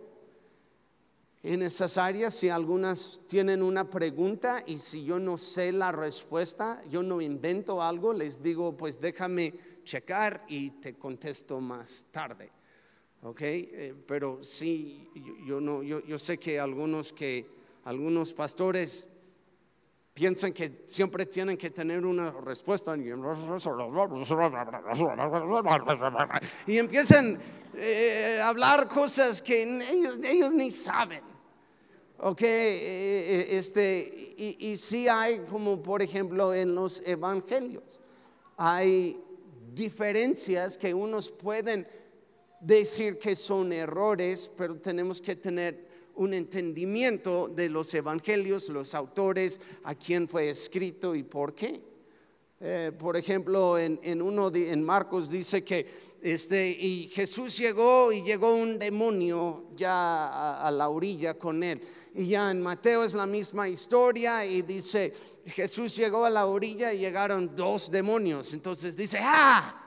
en 1.43 1.61
esas 1.61 1.97
áreas. 1.97 2.33
Si 2.33 2.47
algunas 2.47 3.19
tienen 3.27 3.61
una 3.61 3.89
pregunta 3.89 4.63
y 4.65 4.79
si 4.79 5.03
yo 5.03 5.19
no 5.19 5.35
sé 5.35 5.73
la 5.73 5.91
respuesta, 5.91 6.81
yo 6.89 7.03
no 7.03 7.19
invento 7.19 7.81
algo, 7.81 8.13
les 8.13 8.41
digo, 8.41 8.77
pues 8.77 9.01
déjame 9.01 9.53
checar 9.83 10.45
y 10.47 10.69
te 10.79 10.93
contesto 10.93 11.59
más 11.59 12.05
tarde. 12.11 12.49
¿Ok? 13.23 13.41
Eh, 13.41 13.93
pero 14.07 14.41
sí, 14.41 15.09
yo, 15.45 15.59
no, 15.59 15.83
yo, 15.83 16.01
yo 16.05 16.17
sé 16.17 16.37
que 16.37 16.61
algunos 16.61 17.11
que 17.11 17.45
algunos 17.83 18.31
pastores 18.31 19.09
piensan 20.13 20.53
que 20.53 20.83
siempre 20.85 21.25
tienen 21.25 21.57
que 21.57 21.71
tener 21.71 22.05
una 22.05 22.31
respuesta 22.31 22.95
y 26.67 26.77
empiezan 26.77 27.39
eh, 27.75 28.39
a 28.41 28.49
hablar 28.49 28.87
cosas 28.87 29.41
que 29.41 29.63
ellos, 29.63 30.53
ni 30.53 30.69
saben. 30.69 31.21
Ok, 32.19 32.41
eh, 32.41 32.47
eh, 32.47 33.47
este, 33.57 34.35
y, 34.37 34.69
y 34.71 34.77
sí 34.77 35.07
hay, 35.07 35.39
como 35.39 35.81
por 35.81 36.01
ejemplo 36.01 36.53
en 36.53 36.73
los 36.73 37.01
evangelios, 37.05 37.99
hay 38.55 39.19
diferencias 39.73 40.77
que 40.77 40.93
unos 40.93 41.31
pueden 41.31 41.87
decir 42.61 43.17
que 43.17 43.35
son 43.35 43.73
errores, 43.73 44.49
pero 44.55 44.77
tenemos 44.77 45.19
que 45.19 45.35
tener 45.35 45.92
un 46.15 46.33
entendimiento 46.33 47.47
de 47.47 47.69
los 47.69 47.93
evangelios, 47.93 48.69
los 48.69 48.93
autores, 48.93 49.59
a 49.83 49.95
quién 49.95 50.27
fue 50.27 50.49
escrito 50.49 51.15
y 51.15 51.23
por 51.23 51.53
qué. 51.55 51.81
Eh, 52.65 52.91
por 52.97 53.17
ejemplo, 53.17 53.77
en, 53.77 54.21
uno 54.21 54.49
en 54.53 54.83
Marcos 54.83 55.29
dice 55.29 55.65
que 55.65 56.13
este, 56.21 56.69
y 56.69 57.09
Jesús 57.09 57.57
llegó 57.57 58.13
y 58.13 58.23
llegó 58.23 58.55
un 58.55 58.79
demonio 58.79 59.65
ya 59.75 60.65
a, 60.65 60.71
la 60.71 60.87
orilla 60.87 61.33
con 61.33 61.61
él. 61.61 61.81
Y 62.15 62.27
ya 62.27 62.49
en 62.51 62.61
Mateo 62.61 63.03
es 63.03 63.13
la 63.15 63.25
misma 63.25 63.67
historia 63.67 64.45
y 64.45 64.61
dice, 64.61 65.13
Jesús 65.47 65.97
llegó 65.97 66.23
a 66.23 66.29
la 66.29 66.45
orilla 66.45 66.93
y 66.93 66.99
llegaron 66.99 67.53
dos 67.53 67.91
demonios. 67.91 68.53
Entonces 68.53 68.95
dice, 68.95 69.19
ah, 69.21 69.82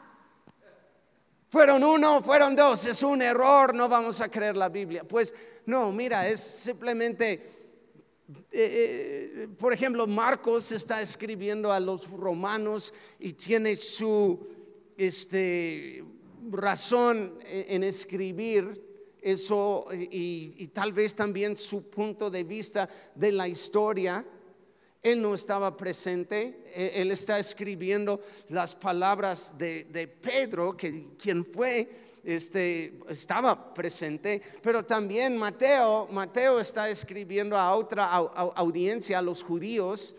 fueron 1.48 1.84
uno, 1.84 2.22
fueron 2.22 2.56
dos, 2.56 2.86
es 2.86 3.02
un 3.02 3.22
error, 3.22 3.74
no 3.74 3.88
vamos 3.88 4.20
a 4.20 4.28
creer 4.28 4.56
la 4.56 4.68
Biblia. 4.68 5.04
Pues 5.04 5.32
no, 5.66 5.92
mira, 5.92 6.28
es 6.28 6.40
simplemente, 6.40 7.32
eh, 7.32 8.44
eh, 8.52 9.48
por 9.58 9.72
ejemplo, 9.72 10.06
Marcos 10.06 10.72
está 10.72 11.00
escribiendo 11.00 11.72
a 11.72 11.80
los 11.80 12.10
romanos 12.10 12.92
y 13.18 13.32
tiene 13.32 13.76
su 13.76 14.46
este, 14.96 16.04
razón 16.50 17.38
en 17.44 17.84
escribir 17.84 18.86
eso 19.26 19.88
y, 19.92 20.68
tal 20.68 20.92
vez 20.92 21.16
también 21.16 21.56
su 21.56 21.90
punto 21.90 22.30
de 22.30 22.44
vista 22.44 22.88
de 23.14 23.32
la 23.32 23.48
historia. 23.48 24.24
Él 25.06 25.22
no 25.22 25.34
estaba 25.34 25.76
presente, 25.76 26.64
e, 26.74 27.00
él 27.00 27.12
está 27.12 27.38
escribiendo 27.38 28.20
las 28.48 28.74
palabras 28.74 29.56
de, 29.56 29.84
de 29.84 30.08
Pedro, 30.08 30.76
que 30.76 31.10
quien 31.16 31.44
fue 31.44 31.88
este, 32.24 32.98
estaba 33.08 33.72
presente, 33.72 34.42
pero 34.60 34.84
también 34.84 35.38
Mateo, 35.38 36.08
Mateo 36.10 36.58
está 36.58 36.90
escribiendo 36.90 37.56
a 37.56 37.76
otra 37.76 38.06
audiencia, 38.06 39.20
a 39.20 39.22
los 39.22 39.44
judíos, 39.44 40.16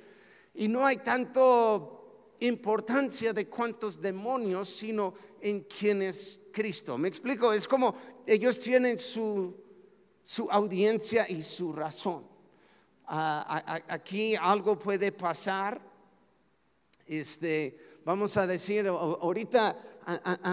y 0.56 0.70
no 0.70 0.86
hay 0.86 0.96
tanto 1.00 2.36
importancia 2.40 3.34
de 3.34 3.50
cuántos 3.50 4.00
demonios, 4.00 4.70
sino 4.70 5.14
en 5.42 5.66
quién 5.66 6.02
es 6.02 6.40
Cristo. 6.54 6.98
¿Me 6.98 7.10
explico? 7.10 7.52
Es 7.52 7.68
como 7.68 7.94
ellos 8.26 8.58
tienen 8.58 8.98
su, 8.98 9.54
su 10.24 10.50
audiencia 10.50 11.30
y 11.30 11.42
su 11.42 11.74
razón. 11.74 12.37
Aquí 13.08 14.36
algo 14.36 14.78
puede 14.78 15.12
pasar. 15.12 15.80
Este, 17.06 18.00
vamos 18.04 18.36
a 18.36 18.46
decir, 18.46 18.88
ahorita 18.88 19.76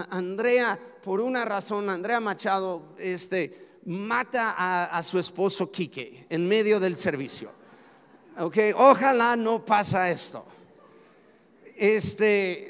Andrea, 0.09 0.79
por 1.03 1.19
una 1.19 1.43
razón, 1.43 1.89
Andrea 1.89 2.19
Machado, 2.19 2.95
este, 2.97 3.79
mata 3.85 4.87
a, 4.87 5.03
su 5.03 5.19
esposo 5.19 5.69
Quique 5.69 6.25
en 6.29 6.47
medio 6.47 6.79
del 6.79 6.95
servicio. 6.95 7.51
Ojalá 8.75 9.35
no 9.35 9.63
pasa 9.63 10.09
esto. 10.09 10.45
Este, 11.75 12.69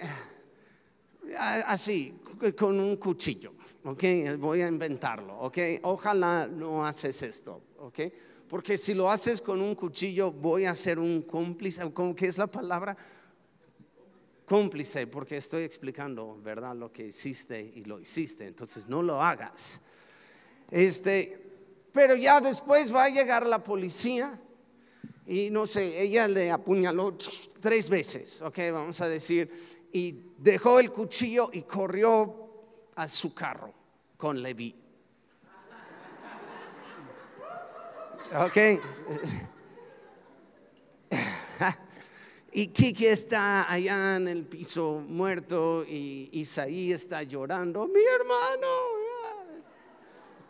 así, 1.38 2.20
con 2.58 2.80
un 2.80 2.98
cuchillo. 2.98 3.54
Voy 3.84 4.62
a 4.62 4.68
inventarlo. 4.68 5.52
Ojalá 5.84 6.48
no 6.48 6.86
haces 6.86 7.22
esto. 7.22 7.62
Porque 8.48 8.78
si 8.78 8.94
lo 8.94 9.10
haces 9.10 9.42
con 9.42 9.62
un 9.62 9.76
cuchillo, 9.76 10.32
voy 10.32 10.66
a 10.66 10.76
ser 10.76 11.00
un 11.00 11.22
cómplice. 11.24 11.92
¿Cómo 11.92 12.16
que 12.16 12.28
es 12.28 12.38
la 12.38 12.48
palabra? 12.48 12.96
cómplice 14.46 15.08
porque 15.08 15.38
estoy 15.38 15.64
explicando, 15.64 16.40
¿verdad? 16.42 16.76
Lo 16.76 16.92
que 16.92 17.08
hiciste 17.08 17.60
y 17.60 17.84
lo 17.84 18.00
hiciste. 18.00 18.46
Entonces 18.48 18.88
no 18.88 19.02
lo 19.02 19.22
hagas. 19.22 19.82
Este, 20.72 21.42
pero 21.92 22.16
ya 22.16 22.40
después 22.40 22.94
va 22.94 23.06
a 23.06 23.10
llegar 23.10 23.46
la 23.46 23.64
policía 23.64 24.40
y 25.28 25.50
no 25.50 25.66
sé, 25.66 26.02
ella 26.02 26.28
le 26.28 26.52
apuñaló 26.52 27.18
tres 27.60 27.90
veces, 27.90 28.44
ok, 28.44 28.60
vamos 28.72 29.02
a 29.02 29.08
decir, 29.08 29.50
y 29.92 30.34
dejó 30.38 30.80
el 30.80 30.92
cuchillo 30.92 31.50
y 31.52 31.64
corrió 31.64 32.92
a 32.96 33.08
su 33.08 33.34
carro 33.34 33.74
con 34.18 34.42
Levi. 34.42 34.85
Ok. 38.38 38.58
Y 42.58 42.68
Kiki 42.68 43.08
está 43.08 43.70
allá 43.70 44.16
en 44.16 44.30
el 44.30 44.46
piso 44.46 45.04
muerto 45.10 45.84
y 45.86 46.30
Isaí 46.32 46.94
está 46.94 47.22
llorando, 47.22 47.86
mi 47.86 48.00
hermano. 48.00 48.68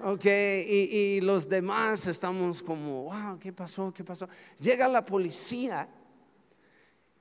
Ok, 0.04 0.26
y, 0.26 1.19
los 1.21 1.50
demás 1.50 2.06
estamos 2.06 2.62
como, 2.62 3.06
wow, 3.06 3.39
¿qué 3.39 3.52
pasó? 3.52 3.91
¿Qué 3.91 4.04
pasó? 4.04 4.30
Llega 4.60 4.88
la 4.88 5.04
policía 5.04 5.89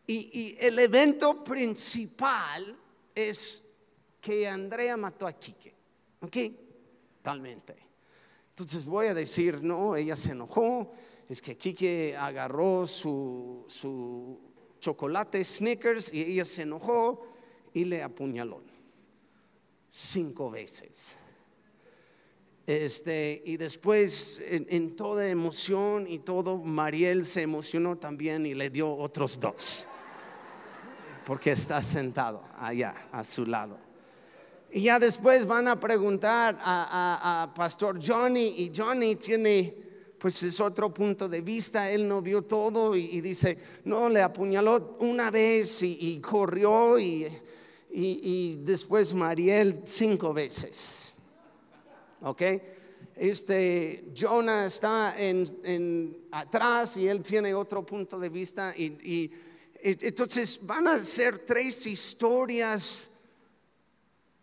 y, 0.07 0.55
el 0.61 0.79
evento 0.79 1.43
principal 1.43 2.77
es 3.15 3.65
que 4.21 4.47
Andrea 4.47 4.99
mató 4.99 5.27
a 5.27 5.33
Kike. 5.33 5.75
Ok, 6.21 6.37
totalmente. 7.17 7.84
Entonces 8.55 8.85
voy 8.85 9.09
a 9.09 9.15
decir, 9.15 9.63
no, 9.63 9.97
ella 9.97 10.15
se 10.15 10.33
enojó, 10.33 10.93
es 11.29 11.43
que 11.43 11.57
Kike 11.57 12.17
agarró 12.17 12.87
su, 12.87 13.65
su 13.67 14.39
chocolate 14.79 15.43
Snickers 15.43 16.15
y 16.15 16.23
ella 16.23 16.45
se 16.45 16.63
enojó 16.63 17.27
y 17.73 17.85
le 17.85 18.03
apuñaló 18.03 18.63
cinco 19.91 20.51
veces. 20.51 21.17
Este, 22.67 23.43
y 23.45 23.57
después, 23.57 24.43
en, 24.47 24.97
toda 24.97 25.29
emoción 25.29 26.07
y 26.09 26.19
todo, 26.19 26.59
Mariel 26.59 27.27
se 27.27 27.43
emocionó 27.43 27.97
también 27.97 28.47
y 28.47 28.55
le 28.55 28.71
dio 28.71 28.91
otros 28.91 29.39
dos, 29.39 29.87
porque 31.27 31.53
está 31.53 31.81
sentado 31.83 32.43
allá 32.59 33.09
a 33.13 33.23
su 33.23 33.45
lado. 33.45 33.79
Y 34.75 34.83
ya 34.83 34.99
después 34.99 35.47
van 35.47 35.69
a 35.69 35.79
preguntar 35.79 36.59
a, 36.61 37.45
a 37.45 37.55
Pastor 37.55 38.01
Johnny 38.05 38.57
y 38.59 38.73
Johnny 38.75 39.15
tiene 39.15 39.73
pues 40.19 40.43
es 40.43 40.59
otro 40.59 40.93
punto 40.93 41.29
de 41.29 41.43
vista. 41.43 41.89
Él 41.89 42.09
no 42.09 42.21
vio 42.21 42.43
todo 42.43 42.97
y, 42.97 43.21
dice, 43.21 43.57
no, 43.85 44.09
le 44.09 44.21
apuñaló 44.21 44.97
una 44.99 45.31
vez 45.31 45.81
y, 45.85 46.19
corrió 46.19 46.99
y, 46.99 47.31
y, 47.93 48.57
después 48.65 49.15
Mariel 49.15 49.83
cinco 49.85 50.35
veces. 50.35 51.15
¿Ok? 52.23 52.43
Este, 53.15 54.07
Jonah 54.13 54.67
está 54.67 55.15
en, 55.17 56.27
atrás 56.33 56.97
y 56.97 57.07
él 57.07 57.23
tiene 57.23 57.55
otro 57.55 57.87
punto 57.87 58.19
de 58.19 58.29
vista 58.29 58.75
y 58.77 59.31
entonces 59.81 60.59
van 60.67 60.89
a 60.89 61.05
ser 61.05 61.41
tres 61.47 61.87
historias 61.87 63.11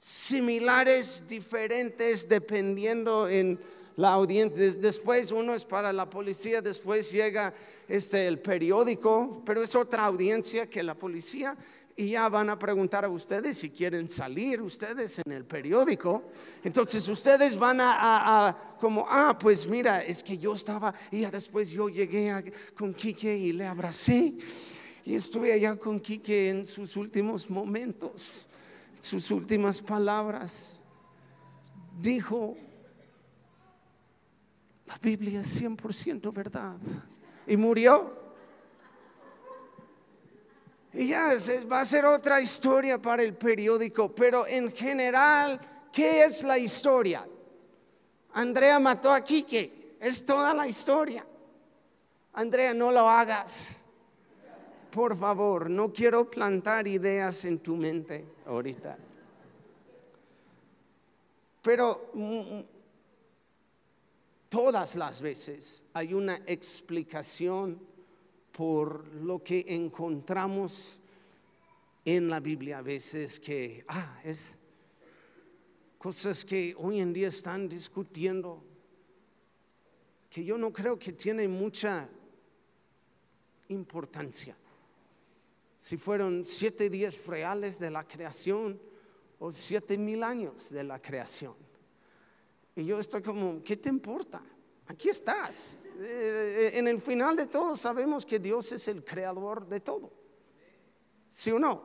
similares, 0.01 1.25
diferentes, 1.27 2.27
dependiendo 2.27 3.29
en 3.29 3.59
la 3.97 4.13
audiencia. 4.13 4.71
Después 4.79 5.31
uno 5.31 5.53
es 5.53 5.63
para 5.63 5.93
la 5.93 6.09
policía, 6.09 6.59
después 6.59 7.11
llega 7.11 7.53
este, 7.87 8.27
el 8.27 8.39
periódico, 8.39 9.43
pero 9.45 9.61
es 9.61 9.75
otra 9.75 10.05
audiencia 10.05 10.67
que 10.67 10.81
la 10.81 10.95
policía. 10.95 11.55
Y 11.95 12.11
ya 12.11 12.29
van 12.29 12.49
a 12.49 12.57
preguntar 12.57 13.05
a 13.05 13.09
ustedes 13.09 13.59
si 13.59 13.69
quieren 13.69 14.09
salir 14.09 14.59
ustedes 14.59 15.21
en 15.23 15.33
el 15.33 15.45
periódico. 15.45 16.23
Entonces 16.63 17.07
ustedes 17.07 17.55
van 17.55 17.77
a, 17.79 18.57
como, 18.79 19.05
ah, 19.07 19.37
pues 19.37 19.67
mira, 19.67 20.01
es 20.03 20.23
que 20.23 20.35
yo 20.35 20.55
estaba, 20.55 20.95
y 21.11 21.21
ya 21.21 21.29
después 21.29 21.69
yo 21.69 21.89
llegué 21.89 22.51
con 22.75 22.91
Quique 22.91 23.37
y 23.37 23.53
le 23.53 23.67
abracé. 23.67 24.33
Y 25.05 25.13
estuve 25.13 25.53
allá 25.53 25.75
con 25.75 25.99
Quique 25.99 26.49
en 26.49 26.65
sus 26.65 26.95
últimos 26.95 27.51
momentos, 27.51 28.47
sus 29.01 29.31
últimas 29.31 29.81
palabras. 29.81 30.79
Dijo, 31.99 32.55
la 34.85 34.97
Biblia 35.01 35.41
es 35.41 35.61
100% 35.61 36.31
verdad. 36.31 36.77
Y 37.47 37.57
murió. 37.57 38.21
Y 40.93 41.07
ya 41.07 41.31
va 41.71 41.81
a 41.81 41.85
ser 41.85 42.05
otra 42.05 42.39
historia 42.41 43.01
para 43.01 43.23
el 43.23 43.33
periódico, 43.33 44.13
pero 44.13 44.45
en 44.45 44.71
general, 44.71 45.59
¿qué 45.91 46.23
es 46.23 46.43
la 46.43 46.57
historia? 46.57 47.27
Andrea 48.33 48.79
mató 48.79 49.11
a 49.11 49.23
Quique, 49.23 49.97
es 49.99 50.25
toda 50.25 50.53
la 50.53 50.67
historia. 50.67 51.25
Andrea, 52.33 52.73
no 52.73 52.91
lo 52.91 53.09
hagas. 53.09 53.81
Por 54.91 55.17
favor, 55.17 55.69
no 55.69 55.93
quiero 55.93 56.29
plantar 56.29 56.87
ideas 56.87 57.45
en 57.45 57.59
tu 57.59 57.77
mente 57.77 58.25
ahorita. 58.51 58.97
Pero 61.61 62.11
mm, 62.13 62.39
mm, 62.39 62.65
todas 64.49 64.95
las 64.95 65.21
veces 65.21 65.85
hay 65.93 66.13
una 66.13 66.41
explicación 66.45 67.79
por 68.51 69.07
lo 69.15 69.43
que 69.43 69.65
encontramos 69.67 70.97
en 72.03 72.29
la 72.29 72.39
Biblia 72.39 72.79
a 72.79 72.81
veces 72.81 73.39
que, 73.39 73.85
ah, 73.87 74.19
es 74.23 74.57
cosas 75.97 76.43
que 76.43 76.75
hoy 76.77 76.99
en 76.99 77.13
día 77.13 77.27
están 77.27 77.69
discutiendo, 77.69 78.63
que 80.29 80.43
yo 80.43 80.57
no 80.57 80.73
creo 80.73 80.97
que 80.97 81.13
tiene 81.13 81.47
mucha 81.47 82.09
importancia. 83.69 84.57
Si 85.81 85.97
fueron 85.97 86.45
siete 86.45 86.91
días 86.91 87.25
reales 87.25 87.79
de 87.79 87.89
la 87.89 88.07
creación 88.07 88.79
o 89.39 89.51
siete 89.51 89.97
mil 89.97 90.21
años 90.21 90.69
de 90.69 90.83
la 90.83 91.01
creación. 91.01 91.55
Y 92.75 92.85
yo 92.85 92.99
estoy 92.99 93.23
como, 93.23 93.63
¿qué 93.63 93.77
te 93.77 93.89
importa? 93.89 94.43
Aquí 94.85 95.09
estás. 95.09 95.79
Eh, 95.99 96.73
en 96.75 96.87
el 96.87 97.01
final 97.01 97.35
de 97.35 97.47
todo 97.47 97.75
sabemos 97.75 98.27
que 98.27 98.37
Dios 98.37 98.71
es 98.73 98.87
el 98.89 99.03
creador 99.03 99.67
de 99.67 99.79
todo. 99.79 100.13
¿Sí 101.27 101.49
o 101.49 101.57
no? 101.57 101.81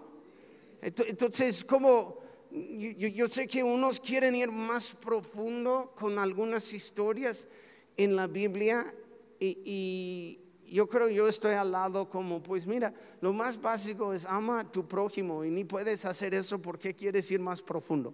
Entonces, 0.82 1.64
como 1.64 2.18
yo, 2.50 3.28
sé 3.28 3.48
que 3.48 3.64
unos 3.64 3.98
quieren 3.98 4.34
ir 4.34 4.52
más 4.52 4.92
profundo 4.92 5.94
con 5.96 6.18
algunas 6.18 6.70
historias 6.74 7.48
en 7.96 8.14
la 8.14 8.26
Biblia 8.26 8.94
y, 9.40 10.38
yo 10.70 10.88
creo 10.88 11.08
yo 11.08 11.28
estoy 11.28 11.54
al 11.54 11.72
lado 11.72 12.08
como, 12.08 12.42
pues 12.42 12.66
mira, 12.66 12.92
lo 13.20 13.32
más 13.32 13.60
básico 13.60 14.12
es 14.12 14.26
ama 14.26 14.60
a 14.60 14.72
tu 14.72 14.86
prójimo 14.86 15.44
y 15.44 15.50
ni 15.50 15.64
puedes 15.64 16.04
hacer 16.04 16.34
eso 16.34 16.60
porque 16.60 16.94
quieres 16.94 17.30
ir 17.30 17.40
más 17.40 17.62
profundo. 17.62 18.12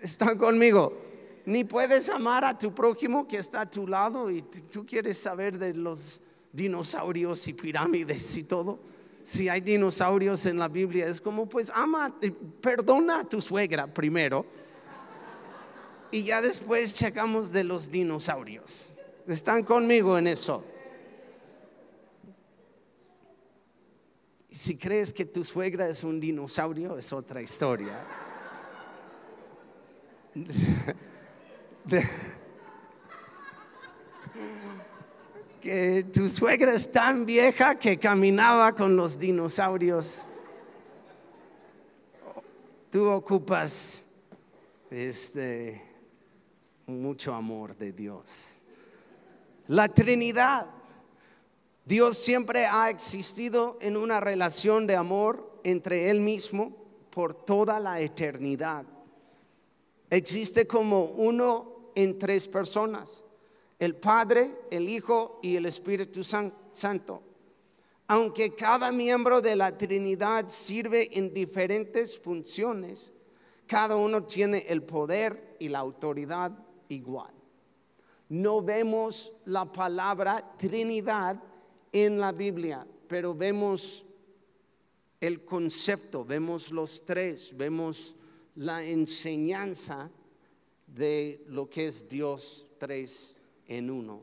¿Están 0.00 0.38
conmigo? 0.38 1.10
ni 1.46 1.64
puedes 1.64 2.08
amar 2.08 2.44
a 2.44 2.56
tu 2.56 2.74
prójimo 2.74 3.26
que 3.26 3.38
está 3.38 3.62
a 3.62 3.70
tu 3.70 3.86
lado 3.86 4.30
y 4.30 4.42
tú 4.42 4.86
quieres 4.86 5.18
saber 5.18 5.58
de 5.58 5.74
los 5.74 6.22
dinosaurios 6.52 7.46
y 7.48 7.54
pirámides 7.54 8.36
y 8.36 8.44
todo. 8.44 8.78
Si 9.22 9.48
hay 9.48 9.60
dinosaurios 9.60 10.46
en 10.46 10.58
la 10.58 10.68
Biblia, 10.68 11.06
es 11.06 11.20
como 11.20 11.48
pues 11.48 11.70
ama, 11.74 12.14
eh, 12.20 12.30
perdona 12.30 13.20
a 13.20 13.24
tu 13.28 13.40
suegra 13.40 13.86
primero 13.86 14.46
y 16.10 16.22
ya 16.22 16.40
después 16.40 16.94
checamos 16.94 17.52
de 17.52 17.64
los 17.64 17.90
dinosaurios. 17.90 18.92
¿Están 19.26 19.62
conmigo 19.64 20.18
en 20.18 20.26
eso? 20.26 20.64
Si 24.52 24.76
crees 24.76 25.12
que 25.12 25.24
tu 25.24 25.44
suegra 25.44 25.88
es 25.88 26.02
un 26.02 26.18
dinosaurio, 26.18 26.98
es 26.98 27.12
otra 27.12 27.40
historia. 27.40 28.04
que 35.60 36.04
tu 36.12 36.28
suegra 36.28 36.74
es 36.74 36.90
tan 36.90 37.24
vieja 37.26 37.76
que 37.76 37.98
caminaba 37.98 38.74
con 38.74 38.96
los 38.96 39.16
dinosaurios. 39.18 40.24
Tú 42.90 43.08
ocupas 43.08 44.02
este 44.90 45.80
mucho 46.86 47.34
amor 47.34 47.76
de 47.76 47.92
Dios. 47.92 48.60
La 49.68 49.88
Trinidad. 49.88 50.79
Dios 51.84 52.18
siempre 52.18 52.66
ha 52.66 52.90
existido 52.90 53.78
en 53.80 53.96
una 53.96 54.20
relación 54.20 54.86
de 54.86 54.96
amor 54.96 55.60
entre 55.64 56.10
Él 56.10 56.20
mismo 56.20 56.76
por 57.10 57.34
toda 57.44 57.80
la 57.80 58.00
eternidad. 58.00 58.86
Existe 60.08 60.66
como 60.66 61.04
uno 61.04 61.92
en 61.94 62.18
tres 62.18 62.48
personas, 62.48 63.24
el 63.78 63.96
Padre, 63.96 64.60
el 64.70 64.88
Hijo 64.88 65.40
y 65.42 65.56
el 65.56 65.66
Espíritu 65.66 66.22
Santo. 66.22 67.22
Aunque 68.08 68.54
cada 68.54 68.90
miembro 68.90 69.40
de 69.40 69.54
la 69.54 69.76
Trinidad 69.76 70.48
sirve 70.48 71.16
en 71.16 71.32
diferentes 71.32 72.18
funciones, 72.18 73.12
cada 73.66 73.94
uno 73.94 74.24
tiene 74.24 74.66
el 74.68 74.82
poder 74.82 75.56
y 75.60 75.68
la 75.68 75.78
autoridad 75.78 76.52
igual. 76.88 77.32
No 78.28 78.62
vemos 78.62 79.32
la 79.44 79.70
palabra 79.70 80.54
Trinidad 80.56 81.40
en 81.92 82.18
la 82.18 82.32
Biblia, 82.32 82.86
pero 83.08 83.34
vemos 83.34 84.04
el 85.20 85.44
concepto, 85.44 86.24
vemos 86.24 86.70
los 86.70 87.04
tres, 87.04 87.56
vemos 87.56 88.16
la 88.56 88.84
enseñanza 88.84 90.10
de 90.86 91.44
lo 91.48 91.68
que 91.68 91.86
es 91.86 92.08
Dios 92.08 92.66
tres 92.78 93.36
en 93.66 93.90
uno. 93.90 94.22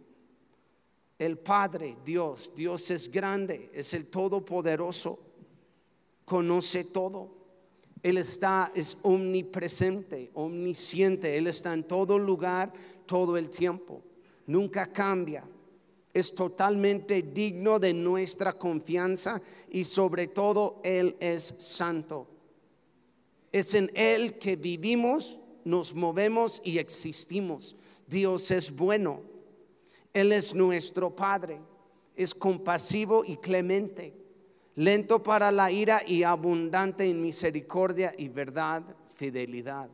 El 1.17 1.37
Padre, 1.37 1.97
Dios, 2.05 2.51
Dios 2.55 2.91
es 2.91 3.11
grande, 3.11 3.69
es 3.73 3.93
el 3.93 4.07
Todopoderoso, 4.07 5.19
conoce 6.25 6.83
todo. 6.83 7.35
Él 8.03 8.17
está, 8.17 8.71
es 8.75 8.97
omnipresente, 9.01 10.29
omnisciente, 10.35 11.35
Él 11.37 11.47
está 11.47 11.73
en 11.73 11.83
todo 11.83 12.19
lugar, 12.19 12.71
todo 13.05 13.37
el 13.37 13.49
tiempo. 13.49 14.03
Nunca 14.45 14.91
cambia. 14.91 15.43
Es 16.17 16.33
totalmente 16.33 17.21
digno 17.21 17.77
de 17.77 17.93
nuestra 17.93 18.53
confianza 18.53 19.39
y 19.69 19.83
sobre 19.83 20.25
todo 20.25 20.81
Él 20.83 21.15
es 21.19 21.53
santo. 21.59 22.27
Es 23.51 23.75
en 23.75 23.91
Él 23.93 24.39
que 24.39 24.55
vivimos, 24.55 25.39
nos 25.63 25.93
movemos 25.93 26.59
y 26.65 26.79
existimos. 26.79 27.75
Dios 28.07 28.49
es 28.49 28.75
bueno. 28.75 29.21
Él 30.11 30.31
es 30.31 30.55
nuestro 30.55 31.15
Padre. 31.15 31.59
Es 32.15 32.33
compasivo 32.33 33.23
y 33.23 33.37
clemente, 33.37 34.11
lento 34.73 35.21
para 35.21 35.51
la 35.51 35.69
ira 35.69 36.01
y 36.03 36.23
abundante 36.23 37.03
en 37.05 37.21
misericordia 37.21 38.11
y 38.17 38.27
verdad, 38.27 38.83
fidelidad. 39.13 39.91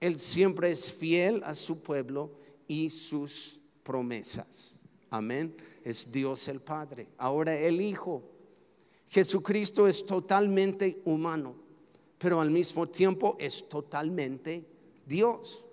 Él 0.00 0.18
siempre 0.18 0.72
es 0.72 0.92
fiel 0.92 1.40
a 1.44 1.54
su 1.54 1.82
pueblo 1.82 2.32
y 2.66 2.90
sus 2.90 3.60
promesas. 3.84 4.80
Amén. 5.10 5.56
Es 5.84 6.10
Dios 6.10 6.48
el 6.48 6.60
Padre. 6.60 7.08
Ahora 7.18 7.54
el 7.54 7.80
Hijo. 7.80 8.22
Jesucristo 9.08 9.86
es 9.86 10.04
totalmente 10.04 11.00
humano, 11.04 11.54
pero 12.18 12.40
al 12.40 12.50
mismo 12.50 12.86
tiempo 12.86 13.36
es 13.38 13.68
totalmente 13.68 14.64
Dios. 15.06 15.66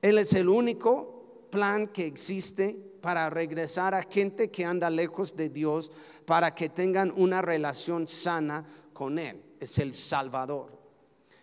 Él 0.00 0.18
es 0.18 0.32
el 0.32 0.48
único 0.48 1.46
plan 1.50 1.88
que 1.88 2.06
existe 2.06 2.76
para 3.00 3.30
regresar 3.30 3.94
a 3.94 4.02
gente 4.02 4.50
que 4.50 4.64
anda 4.64 4.90
lejos 4.90 5.36
de 5.36 5.50
Dios 5.50 5.90
para 6.24 6.54
que 6.54 6.68
tengan 6.68 7.12
una 7.16 7.42
relación 7.42 8.06
sana 8.06 8.64
con 8.92 9.18
Él. 9.18 9.42
Es 9.60 9.78
el 9.78 9.92
Salvador. 9.92 10.76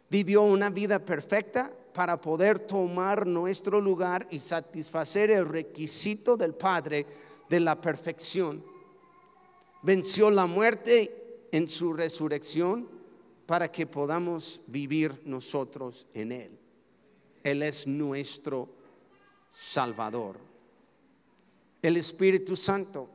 Vivió 0.09 0.43
una 0.43 0.69
vida 0.69 1.03
perfecta 1.03 1.71
para 1.95 2.19
poder 2.19 2.59
tomar 2.59 3.25
nuestro 3.25 3.79
lugar 3.79 4.27
y 4.29 4.39
satisfacer 4.39 5.31
el 5.31 5.47
requisito 5.47 6.35
del 6.35 6.53
Padre 6.53 7.05
de 7.47 7.61
la 7.61 7.79
perfección. 7.79 8.61
Venció 9.81 10.29
la 10.29 10.45
muerte 10.45 11.47
en 11.53 11.69
su 11.69 11.93
resurrección 11.93 12.89
para 13.45 13.71
que 13.71 13.87
podamos 13.87 14.59
vivir 14.67 15.21
nosotros 15.23 16.05
en 16.13 16.33
Él. 16.33 16.59
Él 17.41 17.63
es 17.63 17.87
nuestro 17.87 18.67
Salvador. 19.49 20.37
El 21.81 21.95
Espíritu 21.95 22.57
Santo, 22.57 23.07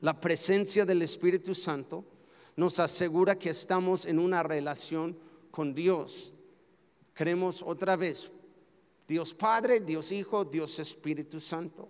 la 0.00 0.20
presencia 0.20 0.84
del 0.84 1.02
Espíritu 1.02 1.54
Santo 1.54 2.04
nos 2.56 2.80
asegura 2.80 3.38
que 3.38 3.50
estamos 3.50 4.04
en 4.04 4.18
una 4.18 4.42
relación 4.42 5.16
con 5.52 5.76
Dios. 5.76 6.33
Creemos 7.14 7.62
otra 7.62 7.96
vez, 7.96 8.32
Dios 9.06 9.34
Padre, 9.34 9.80
Dios 9.80 10.10
Hijo, 10.10 10.44
Dios 10.44 10.78
Espíritu 10.80 11.38
Santo. 11.38 11.88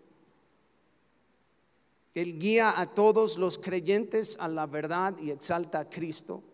Él 2.14 2.38
guía 2.38 2.78
a 2.78 2.94
todos 2.94 3.38
los 3.38 3.58
creyentes 3.58 4.36
a 4.38 4.46
la 4.48 4.66
verdad 4.66 5.18
y 5.18 5.30
exalta 5.30 5.80
a 5.80 5.90
Cristo. 5.90 6.44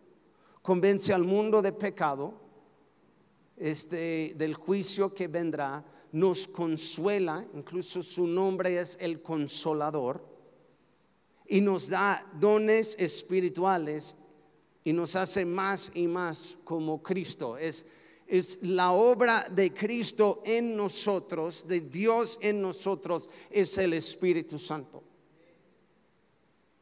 Convence 0.62 1.12
al 1.12 1.24
mundo 1.24 1.60
de 1.60 1.72
pecado, 1.72 2.34
este, 3.56 4.34
del 4.36 4.54
juicio 4.54 5.12
que 5.12 5.28
vendrá. 5.28 5.84
Nos 6.12 6.48
consuela, 6.48 7.46
incluso 7.54 8.02
su 8.02 8.26
nombre 8.26 8.80
es 8.80 8.96
el 9.00 9.20
consolador. 9.20 10.24
Y 11.46 11.60
nos 11.60 11.88
da 11.90 12.26
dones 12.38 12.96
espirituales 12.98 14.16
y 14.84 14.92
nos 14.92 15.16
hace 15.16 15.44
más 15.44 15.90
y 15.94 16.06
más 16.06 16.58
como 16.64 17.02
Cristo. 17.02 17.58
Es, 17.58 17.86
es 18.30 18.62
la 18.62 18.92
obra 18.92 19.48
de 19.50 19.74
Cristo 19.74 20.40
en 20.44 20.76
nosotros, 20.76 21.66
de 21.66 21.80
Dios 21.80 22.38
en 22.40 22.62
nosotros, 22.62 23.28
es 23.50 23.76
el 23.76 23.92
Espíritu 23.92 24.56
Santo. 24.56 25.02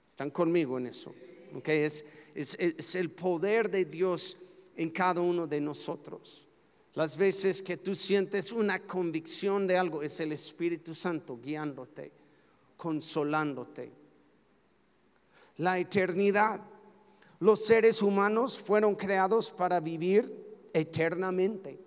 ¿Están 0.06 0.30
conmigo 0.30 0.76
en 0.76 0.88
eso? 0.88 1.14
Okay, 1.54 1.84
es, 1.84 2.04
es, 2.34 2.94
el 2.94 3.10
poder 3.10 3.70
de 3.70 3.86
Dios 3.86 4.36
en 4.76 4.90
cada 4.90 5.22
uno 5.22 5.46
de 5.46 5.58
nosotros. 5.58 6.46
Las 6.92 7.16
veces 7.16 7.62
que 7.62 7.78
tú 7.78 7.94
sientes 7.94 8.52
una 8.52 8.80
convicción 8.80 9.66
de 9.66 9.78
algo, 9.78 10.02
es 10.02 10.20
el 10.20 10.32
Espíritu 10.32 10.94
Santo 10.94 11.38
guiándote, 11.42 12.12
consolándote. 12.76 13.90
La 15.56 15.78
eternidad. 15.78 16.60
Los 17.40 17.64
seres 17.64 18.02
humanos 18.02 18.58
fueron 18.58 18.96
creados 18.96 19.50
para 19.50 19.80
vivir 19.80 20.47
eternamente. 20.72 21.80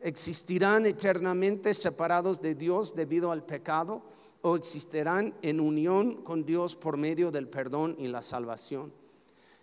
Existirán 0.00 0.86
eternamente 0.86 1.74
separados 1.74 2.40
de 2.40 2.54
Dios 2.54 2.94
debido 2.94 3.32
al 3.32 3.44
pecado 3.44 4.02
o 4.42 4.56
existirán 4.56 5.34
en 5.42 5.60
unión 5.60 6.22
con 6.22 6.44
Dios 6.44 6.76
por 6.76 6.96
medio 6.96 7.30
del 7.30 7.48
perdón 7.48 7.96
y 7.98 8.08
la 8.08 8.22
salvación. 8.22 8.92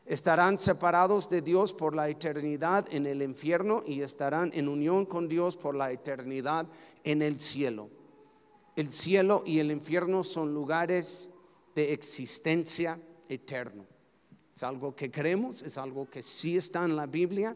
Estarán 0.05 0.57
separados 0.57 1.27
de 1.29 1.41
Dios 1.41 1.73
por 1.73 1.95
la 1.95 2.07
eternidad 2.07 2.85
en 2.91 3.07
el 3.07 3.21
infierno 3.21 3.83
y 3.85 4.01
estarán 4.01 4.51
en 4.53 4.69
unión 4.69 5.05
con 5.05 5.27
Dios 5.27 5.57
por 5.57 5.75
la 5.75 5.91
eternidad 5.91 6.67
en 7.03 7.21
el 7.21 7.39
cielo. 7.39 7.89
El 8.77 8.91
cielo 8.91 9.43
y 9.45 9.59
el 9.59 9.71
infierno 9.71 10.23
son 10.23 10.53
lugares 10.53 11.29
de 11.75 11.91
existencia 11.93 12.99
eterno. 13.27 13.85
Es 14.55 14.63
algo 14.63 14.95
que 14.95 15.11
creemos, 15.11 15.61
es 15.61 15.77
algo 15.77 16.09
que 16.09 16.21
sí 16.21 16.57
está 16.57 16.85
en 16.85 16.95
la 16.95 17.05
Biblia. 17.05 17.55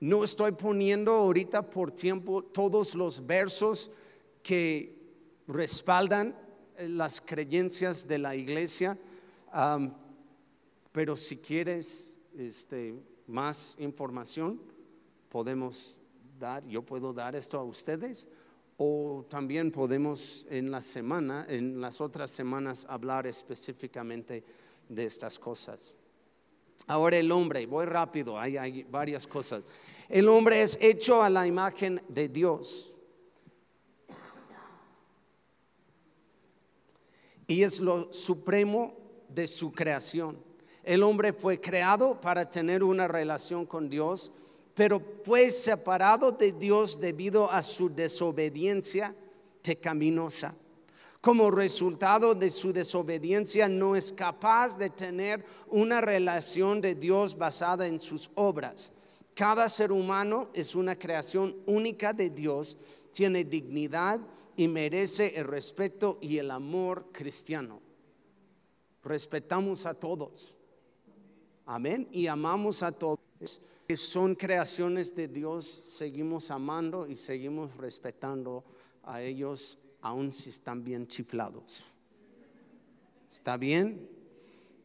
No 0.00 0.24
estoy 0.24 0.52
poniendo 0.52 1.12
ahorita 1.12 1.68
por 1.70 1.92
tiempo 1.92 2.42
todos 2.42 2.94
los 2.94 3.24
versos 3.24 3.90
que 4.42 5.00
respaldan 5.46 6.36
eh, 6.76 6.88
las 6.88 7.20
creencias 7.20 8.08
de 8.08 8.18
la 8.18 8.34
iglesia, 8.34 8.98
pero 10.90 11.16
si 11.16 11.36
quieres 11.36 12.18
este, 12.36 12.94
más 13.26 13.76
información, 13.78 14.60
podemos 15.28 15.98
dar, 16.38 16.66
yo 16.66 16.82
puedo 16.82 17.12
dar 17.12 17.36
esto 17.36 17.58
a 17.58 17.64
ustedes, 17.64 18.28
o 18.78 19.24
también 19.28 19.70
podemos 19.70 20.46
en 20.50 20.70
la 20.70 20.82
semana, 20.82 21.46
en 21.48 21.80
las 21.80 22.00
otras 22.00 22.30
semanas, 22.30 22.86
hablar 22.88 23.26
específicamente 23.26 24.42
de 24.88 25.04
estas 25.04 25.38
cosas. 25.38 25.94
Ahora 26.86 27.16
el 27.16 27.30
hombre, 27.30 27.66
voy 27.66 27.86
rápido, 27.86 28.38
hay 28.38 28.84
varias 28.90 29.26
cosas. 29.26 29.64
El 30.08 30.28
hombre 30.28 30.62
es 30.62 30.78
hecho 30.80 31.22
a 31.22 31.30
la 31.30 31.46
imagen 31.46 32.02
de 32.08 32.28
Dios. 32.28 32.92
y 37.52 37.62
es 37.62 37.80
lo 37.80 38.10
supremo 38.12 38.94
de 39.28 39.46
su 39.46 39.72
creación. 39.72 40.38
El 40.82 41.02
hombre 41.02 41.34
fue 41.34 41.60
creado 41.60 42.18
para 42.18 42.48
tener 42.48 42.82
una 42.82 43.06
relación 43.06 43.66
con 43.66 43.90
Dios, 43.90 44.32
pero 44.74 45.02
fue 45.22 45.50
separado 45.50 46.32
de 46.32 46.52
Dios 46.52 46.98
debido 46.98 47.50
a 47.50 47.62
su 47.62 47.94
desobediencia 47.94 49.14
pecaminosa. 49.62 50.54
Como 51.22 51.52
resultado 51.52 52.34
de 52.34 52.50
su 52.50 52.72
desobediencia 52.72 53.68
no 53.68 53.94
es 53.94 54.10
capaz 54.10 54.76
de 54.76 54.90
tener 54.90 55.44
una 55.68 56.00
relación 56.00 56.80
de 56.80 56.96
Dios 56.96 57.38
basada 57.38 57.86
en 57.86 58.00
sus 58.00 58.28
obras. 58.34 58.92
Cada 59.32 59.68
ser 59.68 59.92
humano 59.92 60.50
es 60.52 60.74
una 60.74 60.98
creación 60.98 61.56
única 61.66 62.12
de 62.12 62.28
Dios, 62.28 62.76
tiene 63.12 63.44
dignidad 63.44 64.20
y 64.56 64.66
merece 64.66 65.34
el 65.36 65.44
respeto 65.44 66.18
y 66.20 66.38
el 66.38 66.50
amor 66.50 67.06
cristiano. 67.12 67.80
Respetamos 69.04 69.86
a 69.86 69.94
todos. 69.94 70.56
Amén. 71.66 72.08
Y 72.10 72.26
amamos 72.26 72.82
a 72.82 72.90
todos. 72.90 73.20
Que 73.86 73.96
son 73.96 74.34
creaciones 74.34 75.14
de 75.14 75.28
Dios, 75.28 75.66
seguimos 75.66 76.50
amando 76.50 77.06
y 77.06 77.14
seguimos 77.14 77.76
respetando 77.76 78.64
a 79.04 79.22
ellos, 79.22 79.78
aun 80.02 80.32
si 80.32 80.50
están 80.50 80.84
bien 80.84 81.06
chiflados. 81.06 81.86
¿Está 83.30 83.56
bien? 83.56 84.08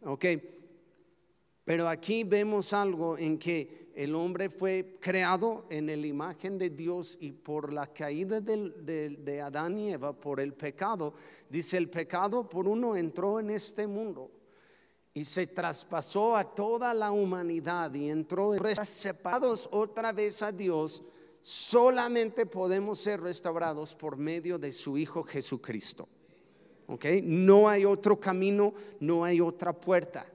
Ok. 0.04 0.26
Pero 1.66 1.90
aquí 1.90 2.24
vemos 2.24 2.72
algo 2.72 3.18
en 3.18 3.38
que 3.38 3.92
el 3.94 4.14
hombre 4.14 4.50
fue 4.50 4.98
creado 5.02 5.66
en 5.70 5.88
la 5.88 6.08
imagen 6.08 6.58
de 6.60 6.70
Dios 6.70 7.18
y 7.20 7.32
por 7.32 7.74
la 7.74 7.88
caída 7.88 8.40
de, 8.40 9.42
Adán 9.42 9.80
y 9.80 9.92
Eva, 9.92 10.14
por 10.14 10.40
el 10.40 10.54
pecado, 10.54 11.16
dice 11.50 11.78
el 11.78 11.90
pecado 11.90 12.48
por 12.48 12.68
uno 12.68 12.96
entró 12.96 13.40
en 13.40 13.50
este 13.50 13.88
mundo 13.88 14.30
y 15.16 15.26
se 15.26 15.48
traspasó 15.48 16.38
a 16.38 16.44
toda 16.44 16.94
la 16.94 17.12
humanidad 17.12 17.92
y 17.96 18.12
entró 18.12 18.54
separados 18.86 19.68
otra 19.72 20.12
vez 20.12 20.44
a 20.44 20.52
Dios, 20.52 21.02
solamente 21.48 22.46
podemos 22.46 23.00
ser 23.00 23.22
restaurados 23.22 23.96
por 23.96 24.18
medio 24.18 24.60
de 24.60 24.74
su 24.74 24.98
Hijo 24.98 25.24
Jesucristo. 25.24 26.10
¿Ok? 26.88 27.06
No 27.24 27.70
hay 27.70 27.86
otro 27.86 28.20
camino, 28.20 28.74
no 29.00 29.24
hay 29.24 29.40
otra 29.40 29.72
puerta. 29.72 30.30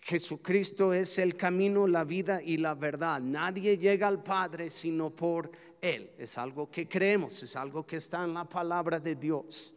Jesucristo 0.00 0.94
es 0.94 1.18
el 1.18 1.36
camino, 1.36 1.86
la 1.86 2.04
vida 2.04 2.40
y 2.42 2.56
la 2.56 2.74
verdad. 2.74 3.20
Nadie 3.20 3.76
llega 3.76 4.08
al 4.08 4.22
Padre 4.22 4.70
sino 4.70 5.10
por 5.10 5.50
Él. 5.78 6.10
Es 6.16 6.38
algo 6.38 6.70
que 6.70 6.88
creemos, 6.88 7.42
es 7.42 7.54
algo 7.54 7.86
que 7.86 7.96
está 7.96 8.24
en 8.24 8.32
la 8.32 8.48
palabra 8.48 8.98
de 8.98 9.14
Dios. 9.14 9.74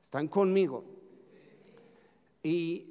¿Están 0.00 0.28
conmigo? 0.28 0.84
Y 2.40 2.86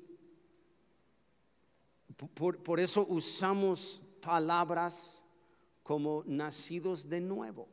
por, 2.63 2.82
eso 2.82 3.06
usamos 3.08 4.04
palabras 4.21 5.21
como 5.91 6.23
nacidos 6.25 7.10
de 7.10 7.19
nuevo. 7.19 7.67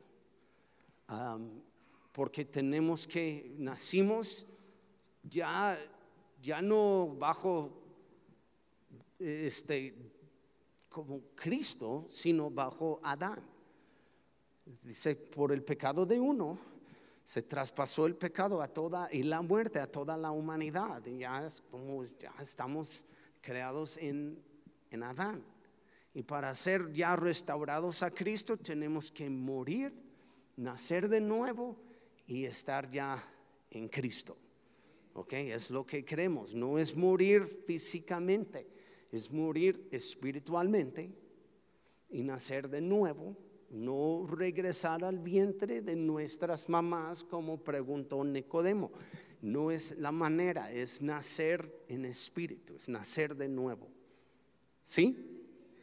porque 2.10 2.44
tenemos 2.44 3.06
que, 3.06 3.54
nacimos 3.56 4.44
ya, 5.22 5.78
ya 6.42 6.60
no 6.60 7.14
bajo 7.16 7.70
este, 9.20 9.94
como 10.88 11.20
Cristo, 11.36 12.06
sino 12.08 12.50
bajo 12.50 12.98
Adán. 13.04 13.40
Dice, 14.82 15.14
por 15.14 15.52
el 15.52 15.62
pecado 15.62 16.04
de 16.04 16.18
uno, 16.18 16.58
se 17.22 17.42
traspasó 17.42 18.04
el 18.04 18.16
pecado 18.16 18.60
a 18.60 18.66
toda 18.66 19.08
y 19.12 19.22
la 19.22 19.42
muerte 19.42 19.78
a 19.78 19.86
toda 19.86 20.16
la 20.16 20.32
humanidad. 20.32 21.06
Y 21.06 21.18
ya, 21.18 21.46
como, 21.70 22.02
ya 22.02 22.34
estamos 22.40 23.04
creados 23.40 23.96
en, 23.96 24.42
en 24.90 25.04
Adán. 25.04 25.57
Y 26.18 26.24
para 26.24 26.52
ser 26.52 26.92
ya 26.92 27.14
restaurados 27.14 28.02
a 28.02 28.10
Cristo 28.10 28.56
tenemos 28.56 29.12
que 29.12 29.30
morir 29.30 29.92
nacer 30.56 31.08
de 31.08 31.20
nuevo 31.20 31.76
y 32.26 32.44
estar 32.44 32.90
ya 32.90 33.22
en 33.70 33.86
Cristo. 33.86 34.36
¿Ok? 35.14 35.34
Es 35.34 35.70
lo 35.70 35.86
que 35.86 36.04
creemos. 36.04 36.56
No 36.56 36.76
es 36.76 36.96
morir 36.96 37.46
físicamente, 37.46 38.66
es 39.12 39.30
morir 39.30 39.86
espiritualmente 39.92 41.08
y 42.10 42.24
nacer 42.24 42.68
de 42.68 42.80
nuevo. 42.80 43.36
No 43.70 44.26
regresar 44.28 45.04
al 45.04 45.20
vientre 45.20 45.82
de 45.82 45.94
nuestras 45.94 46.68
mamás 46.68 47.22
como 47.22 47.62
preguntó 47.62 48.24
Nicodemo. 48.24 48.90
No 49.40 49.70
es 49.70 49.96
la 49.98 50.10
manera, 50.10 50.72
es 50.72 51.00
nacer 51.00 51.84
en 51.86 52.04
espíritu, 52.06 52.74
es 52.74 52.88
nacer 52.88 53.36
de 53.36 53.46
nuevo. 53.46 53.86
¿Sí? 54.82 55.37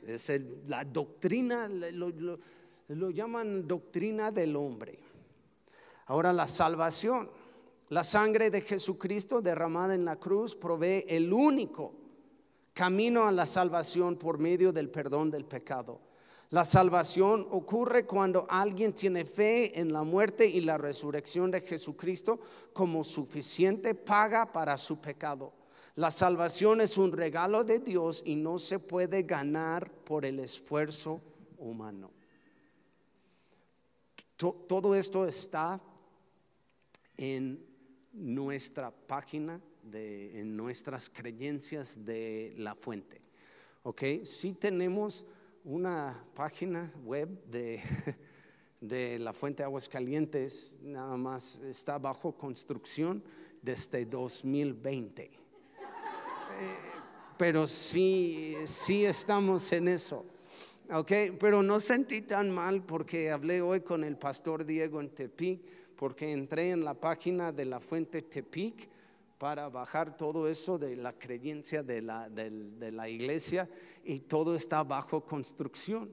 Es 0.06 0.32
la 0.68 0.84
doctrina, 0.84 1.68
lo 1.68 3.10
llaman 3.10 3.68
doctrina 3.68 4.32
del 4.32 4.56
hombre. 4.56 5.00
Ahora 6.06 6.32
la 6.32 6.48
salvación. 6.48 7.30
La 7.90 8.04
sangre 8.04 8.50
de 8.50 8.62
Jesucristo 8.62 9.42
derramada 9.42 9.94
en 9.94 10.06
la 10.06 10.16
cruz 10.16 10.56
provee 10.56 11.06
el 11.08 11.32
único 11.32 11.94
camino 12.74 13.28
a 13.28 13.32
la 13.32 13.46
salvación 13.46 14.16
por 14.16 14.40
medio 14.40 14.74
del 14.74 14.90
perdón 14.90 15.30
del 15.30 15.46
pecado. 15.46 16.02
La 16.50 16.64
salvación 16.64 17.48
ocurre 17.52 18.06
cuando 18.06 18.46
alguien 18.50 18.94
tiene 18.94 19.26
fe 19.26 19.80
en 19.80 19.92
la 19.92 20.04
muerte 20.04 20.48
y 20.48 20.62
la 20.62 20.78
resurrección 20.78 21.52
de 21.52 21.62
Jesucristo 21.62 22.40
como 22.74 23.04
suficiente 23.04 23.96
paga 23.96 24.52
para 24.52 24.78
su 24.78 24.98
pecado. 24.98 25.54
La 25.96 26.12
salvación 26.12 26.82
es 26.82 26.98
un 26.98 27.14
regalo 27.14 27.64
de 27.64 27.80
Dios 27.80 28.22
y 28.26 28.36
no 28.36 28.60
se 28.60 28.80
puede 28.80 29.24
ganar 29.24 29.90
por 29.90 30.26
el 30.26 30.40
esfuerzo 30.40 31.22
humano. 31.58 32.12
Todo 34.36 34.94
esto 34.94 35.26
está 35.26 35.82
en 37.16 37.66
nuestra 38.12 38.92
página, 38.92 39.62
de, 39.84 40.42
en 40.42 40.58
nuestras 40.58 41.10
creencias 41.10 42.04
de 42.04 42.54
la 42.58 42.76
fuente. 42.76 43.22
¿Ok? 43.84 44.04
Si 44.24 44.54
tenemos 44.54 45.26
una 45.64 46.26
página 46.34 46.92
web 47.06 47.30
de, 47.46 47.82
de 48.82 49.18
la 49.20 49.32
fuente 49.32 49.64
de 49.64 49.68
aguas 49.68 49.88
calientes, 49.88 50.78
nada 50.82 51.16
más 51.16 51.62
está 51.62 51.98
bajo 51.98 52.34
construcción 52.36 53.24
desde 53.62 54.06
2020. 54.06 55.45
Pero 57.38 57.68
sí, 57.68 58.56
sí 58.66 59.06
estamos 59.06 59.72
en 59.72 59.90
eso. 59.90 60.26
Ok, 60.92 61.12
pero 61.40 61.64
no 61.64 61.80
sentí 61.80 62.22
tan 62.22 62.52
mal 62.52 62.84
porque 62.84 63.32
hablé 63.32 63.62
hoy 63.62 63.82
con 63.82 64.04
el 64.04 64.18
pastor 64.18 64.66
Diego 64.66 65.02
en 65.02 65.10
Tepic, 65.10 65.60
porque 65.96 66.32
entré 66.32 66.70
en 66.72 66.86
la 66.86 66.94
página 66.94 67.52
de 67.52 67.66
la 67.66 67.80
fuente 67.80 68.22
Tepic 68.22 68.88
para 69.38 69.68
bajar 69.70 70.16
todo 70.16 70.48
eso 70.48 70.78
de 70.78 70.96
la 70.96 71.14
creencia 71.14 71.84
de 71.84 72.02
la, 72.02 72.30
de, 72.30 72.92
la 72.92 73.10
iglesia 73.10 73.68
y 74.04 74.20
todo 74.20 74.56
está 74.56 74.84
bajo 74.84 75.26
construcción. 75.26 76.10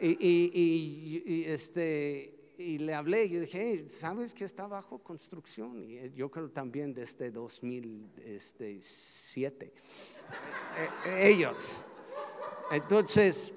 Y, 0.00 1.44
este, 1.46 2.39
y 2.60 2.78
le 2.78 2.94
hablé, 2.94 3.28
yo 3.28 3.40
dije, 3.40 3.88
¿sabes 3.88 4.32
que 4.34 4.44
está 4.44 4.66
bajo 4.66 4.98
construcción? 4.98 5.82
Y 5.82 6.10
yo 6.12 6.30
creo 6.30 6.50
también 6.50 6.92
desde 6.94 7.30
2007. 7.30 9.72
E, 11.04 11.10
e, 11.10 11.30
ellos. 11.30 11.76
Entonces, 12.70 13.52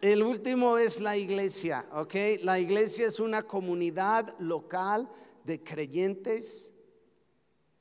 el 0.00 0.22
último 0.22 0.78
es 0.78 1.00
la 1.00 1.18
iglesia, 1.18 1.86
¿ok? 1.92 2.14
La 2.42 2.58
iglesia 2.58 3.06
es 3.06 3.20
una 3.20 3.42
comunidad 3.42 4.34
local 4.38 5.06
de 5.44 5.62
creyentes 5.62 6.72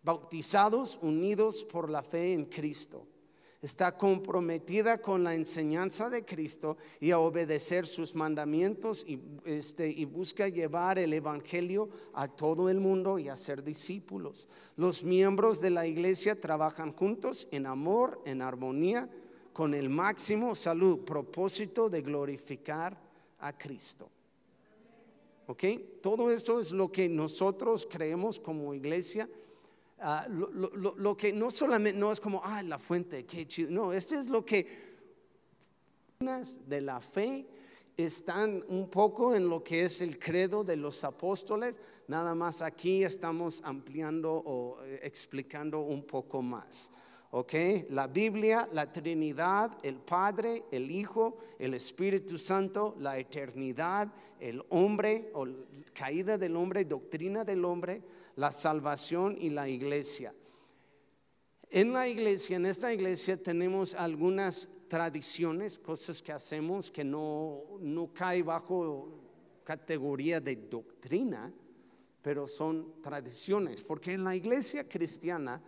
bautizados, 0.04 1.00
unidos 1.02 1.64
por 1.64 1.90
la 1.90 2.04
fe 2.04 2.34
en 2.34 2.44
Cristo. 2.46 3.08
Está 3.66 3.98
comprometida 3.98 5.02
con 5.02 5.24
la 5.24 5.34
enseñanza 5.34 6.08
de 6.12 6.24
Cristo 6.24 6.78
y 7.00 7.10
a 7.10 7.18
obedecer 7.18 7.88
sus 7.88 8.14
mandamientos 8.14 9.04
y, 9.08 9.20
este, 9.44 9.90
y 9.90 10.06
busca 10.06 10.48
llevar 10.48 11.00
el 11.00 11.12
Evangelio 11.14 11.90
a 12.14 12.28
todo 12.28 12.70
el 12.70 12.80
mundo 12.80 13.18
y 13.18 13.28
a 13.28 13.36
ser 13.36 13.64
discípulos. 13.64 14.48
Los 14.76 15.04
miembros 15.04 15.62
de 15.62 15.72
la 15.72 15.88
iglesia 15.88 16.40
trabajan 16.40 16.94
juntos 16.94 17.48
en 17.50 17.66
amor, 17.66 18.22
en 18.26 18.44
armonía 18.44 19.10
con 19.52 19.74
el 19.74 19.90
máximo 19.90 20.54
salud, 20.54 21.00
propósito 21.00 21.90
de 21.90 22.04
glorificar 22.04 22.96
a 23.40 23.58
Cristo. 23.58 24.12
¿Ok? 25.48 25.64
Todo 26.04 26.30
esto 26.30 26.60
es 26.60 26.72
lo 26.72 26.92
que 26.92 27.10
nosotros 27.10 27.88
creemos 27.90 28.40
como 28.40 28.76
iglesia. 28.76 29.28
Ah, 30.00 30.28
lo, 30.30 31.16
que 31.16 31.32
no 31.32 31.50
solamente 31.50 31.98
no 31.98 32.12
es 32.12 32.20
como, 32.20 32.42
ah, 32.44 32.62
la 32.64 32.78
fuente, 32.78 33.26
qué 33.26 33.48
chido. 33.48 33.72
No, 33.72 33.94
esto 33.94 34.16
es 34.16 34.30
lo 34.30 34.46
que 34.46 34.86
de 36.20 36.82
la 36.82 37.00
fe 37.00 37.46
están 37.98 38.64
un 38.68 38.90
poco 38.90 39.36
en 39.36 39.48
lo 39.48 39.64
que 39.64 39.84
es 39.84 40.02
el 40.02 40.20
credo 40.20 40.64
de 40.64 40.76
los 40.76 41.04
apóstoles. 41.04 41.80
Nada 42.08 42.36
más 42.36 42.62
aquí 42.62 43.04
estamos 43.04 43.62
ampliando 43.64 44.34
o 44.34 44.84
eh, 44.84 45.00
explicando 45.04 45.82
un 45.82 46.04
poco 46.04 46.42
más. 46.42 46.92
¿Ok? 47.36 47.54
La 47.90 48.08
Biblia, 48.08 48.70
la 48.72 48.90
Trinidad, 48.90 49.78
el 49.84 49.98
Padre, 49.98 50.64
el 50.72 50.90
Hijo, 50.90 51.38
el 51.60 51.74
Espíritu 51.74 52.38
Santo, 52.38 52.96
la 53.00 53.20
eternidad, 53.20 54.08
el 54.40 54.64
hombre 54.70 55.32
o 55.34 55.46
caída 55.94 56.38
del 56.38 56.56
hombre, 56.56 56.86
doctrina 56.86 57.44
del 57.44 57.66
hombre, 57.66 58.02
la 58.38 58.52
salvación 58.52 59.36
y 59.38 59.50
la 59.50 59.68
iglesia. 59.68 60.34
En 61.70 61.92
la 61.92 62.08
iglesia, 62.08 62.56
en 62.56 62.68
esta 62.68 62.94
iglesia 62.94 63.36
tenemos 63.36 63.96
algunas 63.96 64.70
tradiciones, 64.88 65.78
cosas 65.78 66.22
que 66.22 66.32
hacemos 66.32 66.90
que 66.90 67.04
no, 67.04 67.64
no 67.82 68.14
cae 68.14 68.44
bajo 68.44 69.10
categoría 69.66 70.40
de 70.40 70.56
doctrina, 70.56 71.52
pero 72.22 72.48
son 72.48 73.02
tradiciones, 73.02 73.84
porque 73.84 74.14
en 74.14 74.24
la 74.24 74.38
iglesia 74.38 74.88
cristiana 74.88 75.62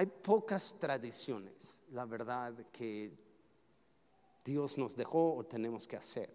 hay 0.00 0.06
pocas 0.06 0.78
tradiciones, 0.80 1.82
la 1.90 2.06
verdad, 2.06 2.54
que 2.72 3.12
Dios 4.42 4.78
nos 4.78 4.96
dejó 4.96 5.34
o 5.34 5.44
tenemos 5.44 5.86
que 5.86 5.96
hacer. 5.96 6.34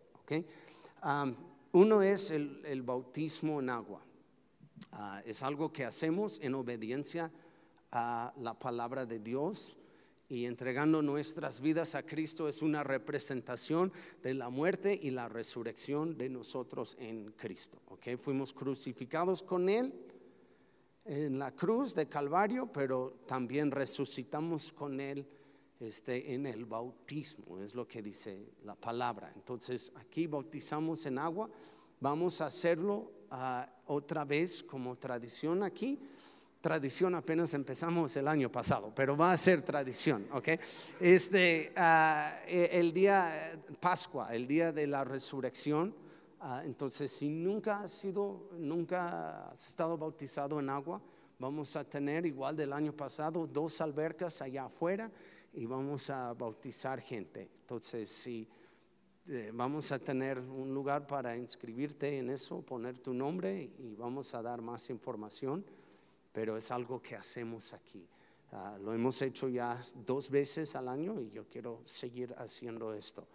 uno 1.71 2.03
es 2.03 2.29
el, 2.29 2.83
bautismo 2.83 3.59
en 3.59 3.71
agua. 3.71 4.05
Ah, 4.91 5.19
es 5.25 5.41
algo 5.41 5.73
que 5.73 5.83
hacemos 5.83 6.39
en 6.43 6.53
obediencia 6.53 7.31
a 7.91 8.31
la 8.37 8.53
palabra 8.53 9.03
de 9.03 9.17
Dios 9.17 9.79
y 10.29 10.45
entregando 10.45 11.01
nuestras 11.01 11.59
vidas 11.59 11.95
a 11.95 12.05
Cristo 12.05 12.47
es 12.47 12.61
una 12.61 12.83
representación 12.83 13.91
de 14.21 14.35
la 14.35 14.49
muerte 14.49 14.99
y 15.01 15.09
la 15.09 15.27
resurrección 15.27 16.19
de 16.19 16.29
nosotros 16.29 16.95
en 16.99 17.31
Cristo. 17.31 17.81
Fuimos 18.19 18.53
crucificados 18.53 19.41
con 19.41 19.69
Él 19.69 20.04
en 21.05 21.37
la 21.37 21.51
cruz 21.51 21.93
de 21.93 22.07
Calvario, 22.07 22.67
pero 22.71 23.21
también 23.27 23.69
resucitamos 23.71 24.73
con 24.73 24.99
Él 24.99 25.25
este, 25.79 26.33
en 26.33 26.47
el 26.47 26.65
bautismo, 26.65 27.59
es 27.59 27.75
lo 27.75 27.87
que 27.87 28.01
dice 28.01 28.53
la 28.63 28.75
palabra. 28.75 29.31
Entonces 29.35 29.91
aquí 29.95 30.25
bautizamos 30.25 31.05
en 31.05 31.19
agua, 31.19 31.49
vamos 31.99 32.41
a 32.41 32.47
hacerlo 32.47 33.11
ah, 33.29 33.69
otra 33.85 34.25
vez 34.25 34.63
como 34.63 34.95
tradición 34.95 35.63
aquí. 35.63 35.99
Tradición 36.59 37.13
apenas 37.13 37.53
empezamos 37.53 38.15
el 38.17 38.27
año 38.27 38.51
pasado, 38.51 38.91
pero 38.95 39.15
va 39.15 39.31
a 39.31 39.37
ser 39.37 39.61
tradición, 39.61 40.27
¿ok? 40.31 40.49
Este, 40.99 41.71
e, 41.75 42.69
el 42.71 42.91
día 42.91 43.61
Pascua, 43.79 44.33
el 44.33 44.47
día 44.47 44.71
de 44.71 44.87
la 44.87 45.03
resurrección, 45.03 45.93
Ah, 46.47 46.61
entonces, 46.63 47.11
si 47.11 47.27
nunca 47.27 47.81
has 47.81 47.91
sido, 47.91 48.51
nunca 48.51 49.49
has 49.49 49.67
estado 49.67 49.97
bautizado 49.97 50.59
en 50.59 50.69
agua, 50.69 51.01
vamos 51.39 51.75
a 51.75 51.83
tener 51.83 52.23
igual 52.23 52.55
del 52.55 52.71
año 52.71 52.93
pasado 52.93 53.47
dos 53.47 53.81
albercas 53.81 54.43
allá 54.43 54.65
afuera 54.65 55.11
y 55.53 55.65
vamos 55.65 56.07
a 56.11 56.33
bautizar 56.33 57.01
gente. 57.01 57.49
Entonces, 57.61 58.11
si 58.11 58.47
eh, 59.27 59.49
vamos 59.55 59.91
a 59.91 59.97
tener 59.97 60.37
un 60.37 60.71
lugar 60.71 61.07
para 61.07 61.35
inscribirte 61.35 62.19
en 62.19 62.29
eso, 62.29 62.61
poner 62.61 62.99
tu 62.99 63.11
nombre 63.11 63.71
y 63.79 63.95
vamos 63.95 64.35
a 64.35 64.43
dar 64.43 64.61
más 64.61 64.91
información, 64.91 65.65
pero 66.31 66.57
es 66.57 66.69
algo 66.69 67.01
que 67.01 67.15
hacemos 67.15 67.73
aquí. 67.73 68.07
Ah, 68.51 68.77
lo 68.79 68.93
hemos 68.93 69.19
hecho 69.23 69.49
ya 69.49 69.81
dos 70.05 70.29
veces 70.29 70.75
al 70.75 70.89
año 70.89 71.19
y 71.19 71.31
yo 71.31 71.45
quiero 71.49 71.81
seguir 71.85 72.35
haciendo 72.37 72.93
esto 72.93 73.27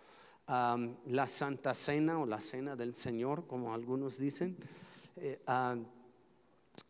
la 0.47 1.27
Santa 1.27 1.75
Cena 1.75 2.19
o 2.19 2.27
la 2.27 2.41
Cena 2.41 2.77
del 2.77 2.95
Señor, 2.95 3.47
como 3.47 3.73
algunos 3.73 4.19
dicen. 4.19 4.57
Eh, 5.17 5.41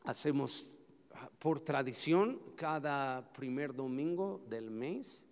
hacemos 0.05 0.71
por 1.39 1.61
tradición 1.61 2.41
cada 2.57 3.33
primer 3.33 3.75
domingo 3.75 4.41
del 4.49 4.71
mes. 4.71 5.27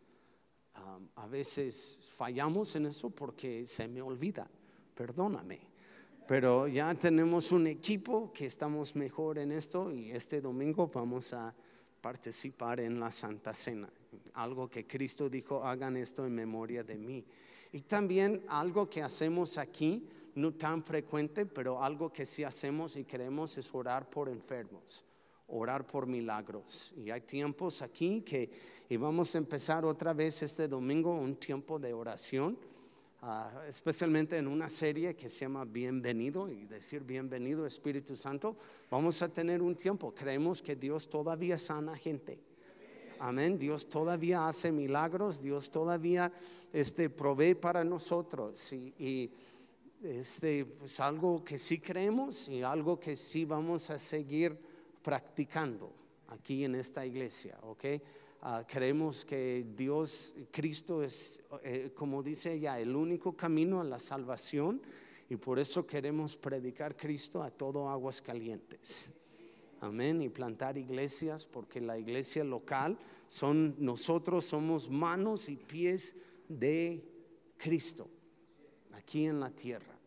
a 1.17 1.27
veces 1.27 2.11
fallamos 2.17 2.77
en 2.77 2.87
eso 2.87 3.11
porque 3.11 3.67
se 3.67 3.89
me 3.89 4.01
olvida, 4.01 4.49
perdóname. 4.95 5.61
Pero 6.29 6.69
ya 6.69 6.95
tenemos 6.95 7.53
un 7.53 7.67
equipo 7.67 8.33
que 8.35 8.45
estamos 8.47 8.95
mejor 8.95 9.39
en 9.39 9.51
esto 9.51 9.91
y 9.91 10.11
este 10.11 10.43
domingo 10.43 10.89
vamos 10.89 11.33
a 11.33 11.55
participar 12.03 12.81
en 12.81 13.01
la 13.01 13.11
Santa 13.11 13.55
Cena. 13.55 13.89
Algo 14.35 14.69
que 14.69 14.87
Cristo 14.87 15.31
dijo, 15.31 15.65
hagan 15.65 15.97
esto 15.97 16.27
en 16.27 16.35
memoria 16.35 16.85
de 16.85 16.99
mí. 16.99 17.25
Y 17.73 17.83
también 17.83 18.45
algo 18.49 18.89
que 18.89 19.03
hacemos 19.03 19.59
aquí, 19.59 20.09
no 20.35 20.55
tan 20.55 20.83
frecuente, 20.83 21.47
pero 21.47 21.83
algo 21.83 22.13
que 22.13 22.25
sí 22.25 22.45
hacemos 22.45 22.97
y 22.97 23.05
queremos 23.05 23.59
es 23.59 23.75
orar 23.75 24.09
por 24.09 24.29
enfermos, 24.29 25.05
orar 25.49 25.87
por 25.87 26.07
milagros. 26.07 26.95
Y 26.97 27.11
hay 27.11 27.23
tiempos 27.23 27.83
aquí 27.83 28.23
que 28.23 28.51
y 28.89 28.97
vamos 28.97 29.35
a 29.35 29.39
empezar 29.39 29.85
otra 29.85 30.13
vez 30.13 30.43
este 30.43 30.69
domingo 30.69 31.15
un 31.15 31.37
tiempo 31.37 31.79
de 31.79 31.93
oración 31.93 32.57
Ah, 33.21 33.51
especialmente 33.67 34.37
en 34.37 34.47
una 34.47 34.69
serie 34.69 35.17
que 35.17 35.29
se 35.29 35.41
llama 35.41 35.65
Bienvenido 35.65 36.49
y 36.49 36.67
decir 36.67 37.03
Bienvenido 37.03 37.67
Espíritu 37.67 38.17
Santo, 38.17 38.57
vamos 38.89 39.21
a 39.23 39.29
tener 39.29 39.61
un 39.61 39.75
tiempo. 39.75 40.15
Creemos 40.15 40.63
que 40.63 40.77
Dios 40.77 41.09
todavía 41.09 41.59
sana 41.59 41.97
gente. 41.97 42.39
Amén. 43.19 43.59
Dios 43.59 43.89
todavía 43.89 44.47
hace 44.47 44.71
milagros, 44.71 45.41
Dios 45.41 45.69
todavía 45.69 46.33
este, 46.73 47.11
provee 47.11 47.55
para 47.55 47.85
nosotros. 47.85 48.73
Y, 48.73 49.31
este, 50.03 50.65
pues 50.65 51.01
algo 51.01 51.45
que 51.45 51.59
sí 51.59 51.81
creemos 51.81 52.49
y 52.49 52.63
algo 52.63 53.01
que 53.01 53.17
sí 53.17 53.45
vamos 53.45 53.91
a 53.91 53.99
seguir 53.99 54.57
practicando 55.03 55.93
aquí 56.29 56.65
en 56.65 56.77
esta 56.77 57.05
iglesia, 57.05 57.59
¿ok? 57.63 57.85
Ah, 58.43 58.65
creemos 58.69 59.25
que 59.25 59.67
Dios, 59.77 60.37
Cristo 60.53 61.03
es, 61.03 61.43
eh, 61.65 61.91
como 61.97 62.23
dice 62.23 62.53
ella, 62.53 62.79
el 62.79 62.95
único 62.95 63.37
camino 63.37 63.81
a 63.81 63.85
la 63.85 63.99
salvación 63.99 64.81
y 65.29 65.35
por 65.35 65.59
eso 65.59 65.85
queremos 65.85 66.37
predicar 66.37 66.97
Cristo 66.97 67.43
a 67.43 67.51
todo 67.51 67.89
aguas 67.89 68.23
calientes. 68.23 69.11
Amén. 69.81 70.23
Y 70.23 70.29
plantar 70.29 70.77
iglesias, 70.77 71.47
porque 71.47 71.81
la 71.81 71.99
iglesia 71.99 72.43
local 72.45 72.99
son 73.27 73.75
nosotros, 73.79 74.45
somos 74.45 74.89
manos 74.89 75.49
y 75.49 75.57
pies 75.57 76.15
de 76.49 77.05
Cristo 77.57 78.09
aquí 78.93 79.27
en 79.27 79.41
la 79.41 79.51
tierra. 79.51 79.99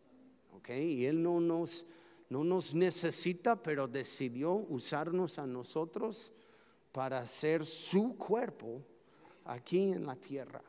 ¿Ok? 0.55 0.69
Y 0.69 1.05
Él 1.05 1.21
no 1.21 1.39
nos, 1.39 1.85
no 2.29 2.43
nos 2.43 2.73
necesita, 2.73 3.61
pero 3.61 3.87
decidió 3.87 4.53
usarnos 4.53 5.39
a 5.39 5.47
nosotros 5.47 6.33
para 6.91 7.25
ser 7.25 7.65
su 7.65 8.15
cuerpo 8.17 8.81
aquí 9.45 9.91
en 9.91 10.05
la 10.05 10.15
tierra. 10.15 10.61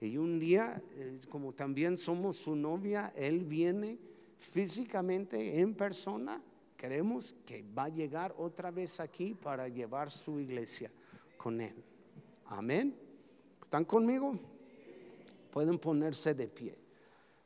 Y 0.00 0.16
un 0.16 0.40
día, 0.40 0.82
eh, 0.96 1.20
como 1.28 1.52
también 1.52 1.96
somos 1.96 2.36
su 2.36 2.56
novia, 2.56 3.12
Él 3.14 3.44
viene 3.44 3.98
físicamente 4.36 5.60
en 5.60 5.74
persona. 5.74 6.42
Queremos 6.76 7.34
que 7.46 7.62
va 7.62 7.84
a 7.84 7.88
llegar 7.88 8.34
otra 8.36 8.72
vez 8.72 8.98
aquí 8.98 9.34
para 9.34 9.68
llevar 9.68 10.10
su 10.10 10.40
iglesia 10.40 10.90
con 11.36 11.60
Él. 11.60 11.76
Amén. 12.46 12.96
¿Están 13.60 13.84
conmigo? 13.84 14.51
Pueden 15.52 15.78
ponerse 15.78 16.34
de 16.34 16.48
pie. 16.48 16.76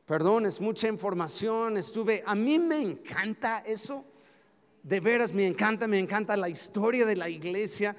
Perdón, 0.07 0.47
es 0.47 0.59
mucha 0.59 0.87
información. 0.87 1.77
Estuve, 1.77 2.23
a 2.25 2.33
mí 2.33 2.57
me 2.57 2.81
encanta 2.81 3.59
eso 3.59 4.03
de 4.87 5.01
veras 5.01 5.33
me 5.33 5.45
encanta, 5.45 5.85
me 5.85 5.99
encanta 5.99 6.37
la 6.37 6.47
historia 6.47 7.05
de 7.05 7.17
la 7.17 7.27
iglesia, 7.27 7.93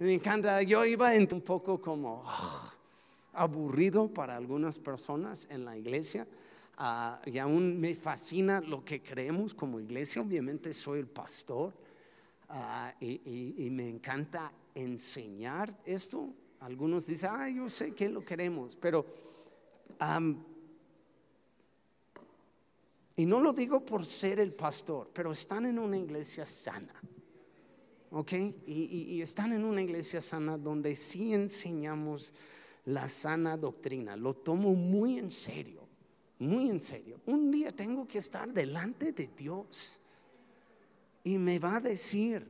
me 0.00 0.14
encanta, 0.14 0.60
yo 0.62 0.84
iba 0.84 1.12
un 1.14 1.40
poco 1.40 1.80
como 1.80 2.24
ah, 2.26 2.74
aburrido 3.34 4.12
para 4.12 4.36
algunas 4.36 4.76
personas 4.80 5.46
en 5.50 5.64
la 5.64 5.76
iglesia. 5.76 6.26
Ah, 6.78 7.20
y 7.26 7.38
aún 7.38 7.78
me 7.78 7.94
fascina 7.94 8.60
lo 8.60 8.84
que 8.84 9.00
creemos 9.00 9.54
como 9.54 9.78
iglesia. 9.78 10.20
Obviamente 10.20 10.72
soy 10.72 10.98
el 10.98 11.06
pastor 11.06 11.72
ah, 12.48 12.92
y, 12.98 13.68
me 13.70 13.88
encanta 13.88 14.52
enseñar 14.74 15.72
esto. 15.84 16.28
Algunos 16.58 17.06
dicen, 17.06 17.30
ah, 17.32 17.48
yo 17.48 17.68
sé 17.68 17.94
que 17.94 18.08
lo 18.08 18.24
queremos, 18.24 18.74
pero 18.74 19.06
y 23.16 23.26
no 23.26 23.40
lo 23.40 23.52
digo 23.52 23.84
por 23.84 24.06
ser 24.06 24.40
el 24.40 24.54
pastor, 24.54 25.10
pero 25.12 25.32
están 25.32 25.66
en 25.66 25.78
una 25.78 25.98
iglesia 25.98 26.46
sana. 26.46 27.00
¿Ok? 28.10 28.32
Y, 28.66 29.22
están 29.22 29.52
en 29.52 29.64
una 29.64 29.80
iglesia 29.80 30.20
sana 30.20 30.58
donde 30.58 30.96
sí 30.96 31.32
enseñamos 31.32 32.34
la 32.86 33.08
sana 33.08 33.56
doctrina. 33.56 34.16
Lo 34.16 34.34
tomo 34.34 34.74
muy 34.74 35.18
en 35.18 35.30
serio, 35.30 35.86
muy 36.38 36.68
en 36.68 36.80
serio. 36.80 37.20
Un 37.26 37.50
día 37.50 37.70
tengo 37.70 38.06
que 38.06 38.18
estar 38.18 38.52
delante 38.52 39.12
de 39.12 39.28
Dios 39.28 40.00
y 41.24 41.38
me 41.38 41.58
va 41.58 41.76
a 41.76 41.80
decir, 41.80 42.46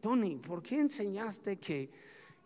Tony, 0.00 0.36
¿por 0.36 0.62
qué 0.62 0.78
enseñaste 0.78 1.56
que 1.56 1.90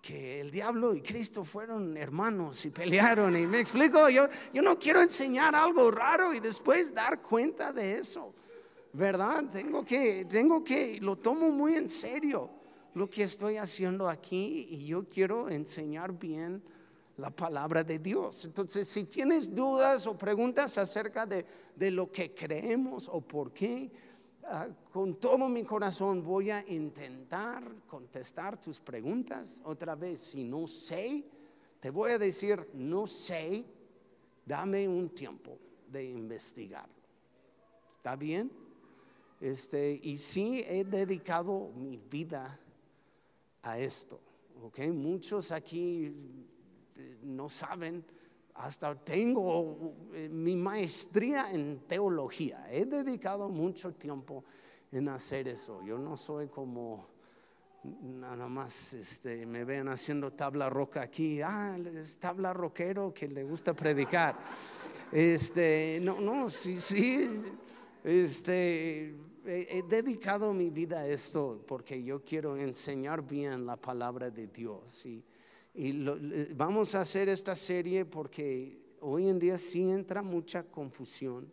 que 0.05 0.39
el 0.39 0.51
diablo 0.51 0.95
y 0.95 1.01
Cristo 1.01 1.45
fueron 1.45 1.97
hermanos 1.97 2.63
y 2.67 2.71
pelearon. 2.71 3.35
Y 3.39 3.47
me 3.47 3.59
explico, 3.59 4.11
yo, 4.11 4.29
yo 4.53 4.61
no 4.61 4.79
quiero 4.79 5.01
enseñar 5.01 5.55
algo 5.55 5.91
raro 5.91 6.35
y 6.35 6.41
después 6.41 6.93
dar 6.93 7.23
cuenta 7.23 7.73
de 7.73 7.99
eso. 7.99 8.35
¿Verdad? 8.93 9.45
Tengo 9.51 9.83
que, 9.83 10.27
tengo 10.27 10.63
que, 10.63 10.99
lo 11.01 11.17
tomo 11.17 11.51
muy 11.51 11.75
en 11.77 11.89
serio 11.89 12.51
lo 12.93 13.09
que 13.09 13.23
estoy 13.23 13.57
haciendo 13.57 14.09
aquí 14.09 14.69
y 14.71 14.87
yo 14.87 15.09
quiero 15.09 15.49
enseñar 15.49 16.13
bien 16.13 16.63
la 17.17 17.31
palabra 17.31 17.83
de 17.83 17.99
Dios. 17.99 18.45
Entonces, 18.45 18.87
si 18.87 19.05
tienes 19.05 19.55
dudas 19.55 20.07
o 20.07 20.19
preguntas 20.19 20.77
acerca 20.77 21.25
de, 21.25 21.47
de 21.75 21.91
lo 21.91 22.13
que 22.13 22.35
creemos 22.35 23.09
o 23.11 23.23
por 23.23 23.53
qué, 23.53 23.91
Ah, 24.47 24.69
con 24.93 25.15
todo 25.15 25.49
mi 25.49 25.65
corazón 25.65 26.23
voy 26.23 26.51
a 26.51 26.63
intentar 26.69 27.63
contestar 27.87 28.61
tus 28.61 28.79
preguntas. 28.79 29.61
Otra 29.65 29.95
vez, 29.95 30.21
si 30.21 30.45
no 30.45 30.67
sé, 30.67 31.25
te 31.81 31.89
voy 31.91 32.13
a 32.13 32.19
decir, 32.19 32.69
no 32.75 33.07
sé, 33.07 33.65
dame 34.45 34.87
un 34.87 35.09
tiempo 35.11 35.59
de 35.89 36.05
investigar. 36.05 36.89
¿Está 37.89 38.17
bien? 38.17 38.51
Este, 39.41 39.99
y 40.03 40.19
sí 40.19 40.63
he 40.67 40.85
dedicado 40.85 41.71
mi 41.75 41.97
vida 41.97 42.61
a 43.63 43.79
esto. 43.79 44.21
¿ok? 44.63 44.81
Muchos 44.93 45.53
aquí 45.53 46.13
eh, 46.97 47.19
no 47.23 47.49
saben 47.49 48.05
hasta 48.55 48.95
tengo 48.95 49.95
eh, 50.13 50.29
mi 50.31 50.55
maestría 50.55 51.51
en 51.51 51.81
teología. 51.87 52.67
He 52.71 52.87
dedicado 52.87 53.49
mucho 53.49 53.93
tiempo 53.93 54.45
en 54.93 55.09
hacer 55.09 55.49
eso. 55.49 55.83
Yo 55.85 55.99
no 55.99 56.17
soy 56.17 56.49
como 56.49 57.15
nada 58.03 58.49
más 58.49 58.95
este, 58.95 59.45
me 59.45 59.65
ven 59.65 59.89
haciendo 59.89 60.33
tabla 60.33 60.71
roca 60.71 61.03
aquí. 61.03 61.41
Ah, 61.43 61.77
es 61.97 62.19
tabla 62.19 62.53
roquero 62.53 63.13
que 63.13 63.29
le 63.29 63.45
gusta 63.45 63.75
predicar. 63.75 64.37
Este, 65.13 65.99
no, 66.01 66.21
no, 66.21 66.49
sí, 66.49 66.81
sí. 66.81 67.29
Este, 68.03 69.17
he, 69.47 69.83
dedicado 69.89 70.53
mi 70.53 70.71
vida 70.71 71.01
a 71.01 71.07
esto 71.07 71.63
porque 71.67 72.03
yo 72.03 72.23
quiero 72.23 72.57
enseñar 72.57 73.27
bien 73.27 73.67
la 73.67 73.77
palabra 73.77 74.31
de 74.31 74.47
Dios. 74.47 75.07
Y, 75.07 75.25
y 75.75 76.05
vamos 76.55 76.95
a 76.95 77.01
hacer 77.01 77.29
esta 77.29 77.57
serie 77.57 78.05
porque 78.05 78.79
hoy 79.01 79.29
en 79.29 79.41
día 79.41 79.59
sí 79.59 79.83
entra 79.83 80.23
mucha 80.23 80.63
confusión 80.63 81.51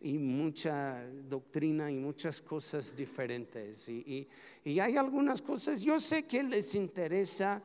y 0.00 0.16
mucha 0.16 1.06
doctrina 1.28 1.90
y 1.90 1.96
muchas 1.96 2.40
cosas 2.40 2.96
diferentes. 2.96 3.86
Y, 3.90 4.26
hay 4.64 4.96
algunas 4.96 5.42
cosas, 5.42 5.82
yo 5.82 6.00
sé 6.00 6.22
que 6.22 6.42
les 6.42 6.74
interesa 6.74 7.62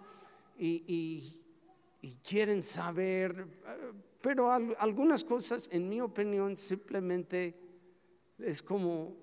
y, 0.59 1.39
quieren 2.27 2.61
saber, 2.61 3.47
pero 4.21 4.51
algunas 4.51 5.23
cosas, 5.23 5.69
en 5.71 5.87
mi 5.87 6.01
opinión, 6.01 6.57
simplemente 6.57 7.55
es 8.37 8.61
como 8.61 9.15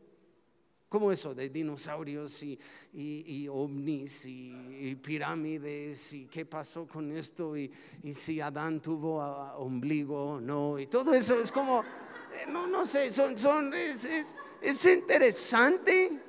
como 0.92 1.10
eso 1.10 1.34
de 1.34 1.48
dinosaurios 1.48 2.42
y, 2.42 3.48
ovnis 3.48 4.26
y, 4.26 4.94
pirámides 4.96 6.12
y 6.12 6.26
qué 6.26 6.44
pasó 6.44 6.86
con 6.86 7.16
esto 7.16 7.56
y, 7.56 7.72
si 8.10 8.42
Adán 8.42 8.78
tuvo 8.82 9.16
ombligo 9.56 10.34
o 10.34 10.40
no 10.40 10.78
y 10.78 10.86
todo 10.88 11.14
eso 11.14 11.40
es 11.40 11.50
como, 11.50 11.80
eh, 11.80 12.44
no, 12.46 12.66
no 12.66 12.84
sé, 12.84 13.08
son, 13.08 13.38
son, 13.38 13.72
es, 13.72 14.34
es, 14.60 14.84
interesante, 14.84 16.20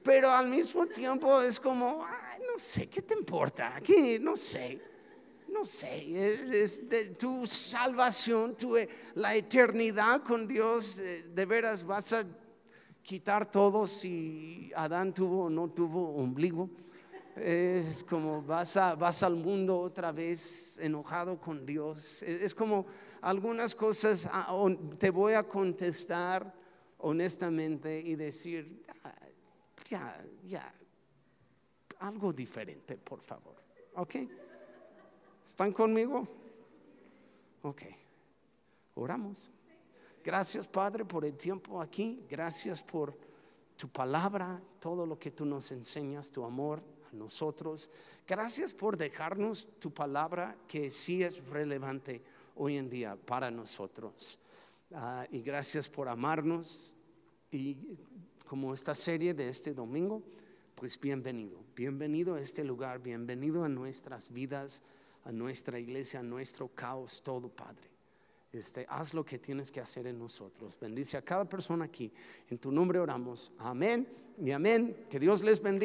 pero 0.00 0.30
al 0.30 0.48
mismo 0.48 0.86
tiempo 0.86 1.42
es 1.42 1.58
como, 1.58 2.06
no 2.06 2.56
sé, 2.56 2.88
¿qué 2.88 3.02
te 3.02 3.14
importa? 3.14 3.80
¿Qué? 3.82 4.20
No 4.20 4.36
sé. 4.36 4.80
No 5.48 5.64
sé, 5.64 6.04
es, 6.14 6.88
de, 6.88 7.06
tu 7.06 7.46
salvación, 7.46 8.54
tu, 8.54 8.76
la 9.14 9.34
eternidad 9.34 10.22
con 10.22 10.46
Dios, 10.46 11.00
eh, 11.00 11.24
de 11.34 11.46
veras 11.46 11.84
vas 11.84 12.12
a 12.12 12.24
quitar 13.08 13.50
todo 13.50 13.86
si 13.86 14.70
Adán 14.76 15.14
tuvo 15.14 15.44
o 15.44 15.50
no 15.50 15.70
tuvo 15.70 16.14
ombligo. 16.16 16.68
Es 17.36 18.04
como 18.04 18.42
vas, 18.42 18.76
a, 18.76 18.96
vas 18.96 19.22
al 19.22 19.34
mundo 19.34 19.80
otra 19.80 20.12
vez 20.12 20.78
enojado 20.78 21.40
con 21.40 21.64
Dios. 21.64 22.22
Es, 22.22 22.54
como 22.54 22.84
algunas 23.22 23.74
cosas 23.74 24.28
ah, 24.30 24.54
te 24.98 25.08
voy 25.08 25.32
a 25.32 25.42
contestar 25.42 26.52
honestamente 26.98 27.98
y 27.98 28.14
decir, 28.14 28.84
ya, 29.88 30.22
ya, 30.44 30.70
algo 32.00 32.30
diferente, 32.30 32.98
por 32.98 33.22
favor. 33.22 33.56
¿Ok? 33.94 34.16
¿Están 35.46 35.72
conmigo? 35.72 36.28
Ok. 37.62 37.84
Oramos. 38.96 39.50
Gracias, 40.28 40.68
Padre, 40.68 41.06
por 41.06 41.24
el 41.24 41.38
tiempo 41.38 41.80
aquí. 41.80 42.22
Gracias 42.28 42.82
por 42.82 43.16
tu 43.78 43.88
palabra, 43.88 44.60
todo 44.78 45.06
lo 45.06 45.18
que 45.18 45.30
tú 45.30 45.46
nos 45.46 45.72
enseñas, 45.72 46.30
tu 46.30 46.44
amor 46.44 46.82
a 47.10 47.16
nosotros. 47.16 47.88
Gracias 48.26 48.74
por 48.74 48.98
dejarnos 48.98 49.66
tu 49.78 49.90
palabra 49.90 50.54
que 50.68 50.90
sí 50.90 51.22
es 51.22 51.48
relevante 51.48 52.22
hoy 52.56 52.76
en 52.76 52.90
día 52.90 53.16
para 53.16 53.50
nosotros. 53.50 54.38
Ah, 54.92 55.26
y 55.30 55.40
gracias 55.40 55.88
por 55.88 56.10
amarnos. 56.10 56.94
Y 57.50 57.78
como 58.46 58.74
esta 58.74 58.94
serie 58.94 59.32
de 59.32 59.48
este 59.48 59.72
domingo, 59.72 60.22
pues 60.74 61.00
bienvenido. 61.00 61.58
Bienvenido 61.74 62.34
a 62.34 62.40
este 62.42 62.64
lugar, 62.64 62.98
bienvenido 62.98 63.64
a 63.64 63.68
nuestras 63.70 64.30
vidas, 64.30 64.82
a 65.24 65.32
nuestra 65.32 65.78
iglesia, 65.78 66.20
a 66.20 66.22
nuestro 66.22 66.68
caos, 66.68 67.22
todo, 67.22 67.48
Padre. 67.48 67.87
Este, 68.52 68.86
haz 68.88 69.12
lo 69.12 69.24
que 69.24 69.38
tienes 69.38 69.70
que 69.70 69.80
hacer 69.80 70.06
en 70.06 70.18
nosotros. 70.18 70.78
Bendice 70.80 71.16
a 71.16 71.22
cada 71.22 71.46
persona 71.46 71.84
aquí. 71.84 72.10
En 72.48 72.58
tu 72.58 72.72
nombre 72.72 72.98
oramos. 72.98 73.52
Amén 73.58 74.08
y 74.38 74.50
amén. 74.52 75.06
Que 75.10 75.20
Dios 75.20 75.42
les 75.42 75.60
bendiga. 75.60 75.76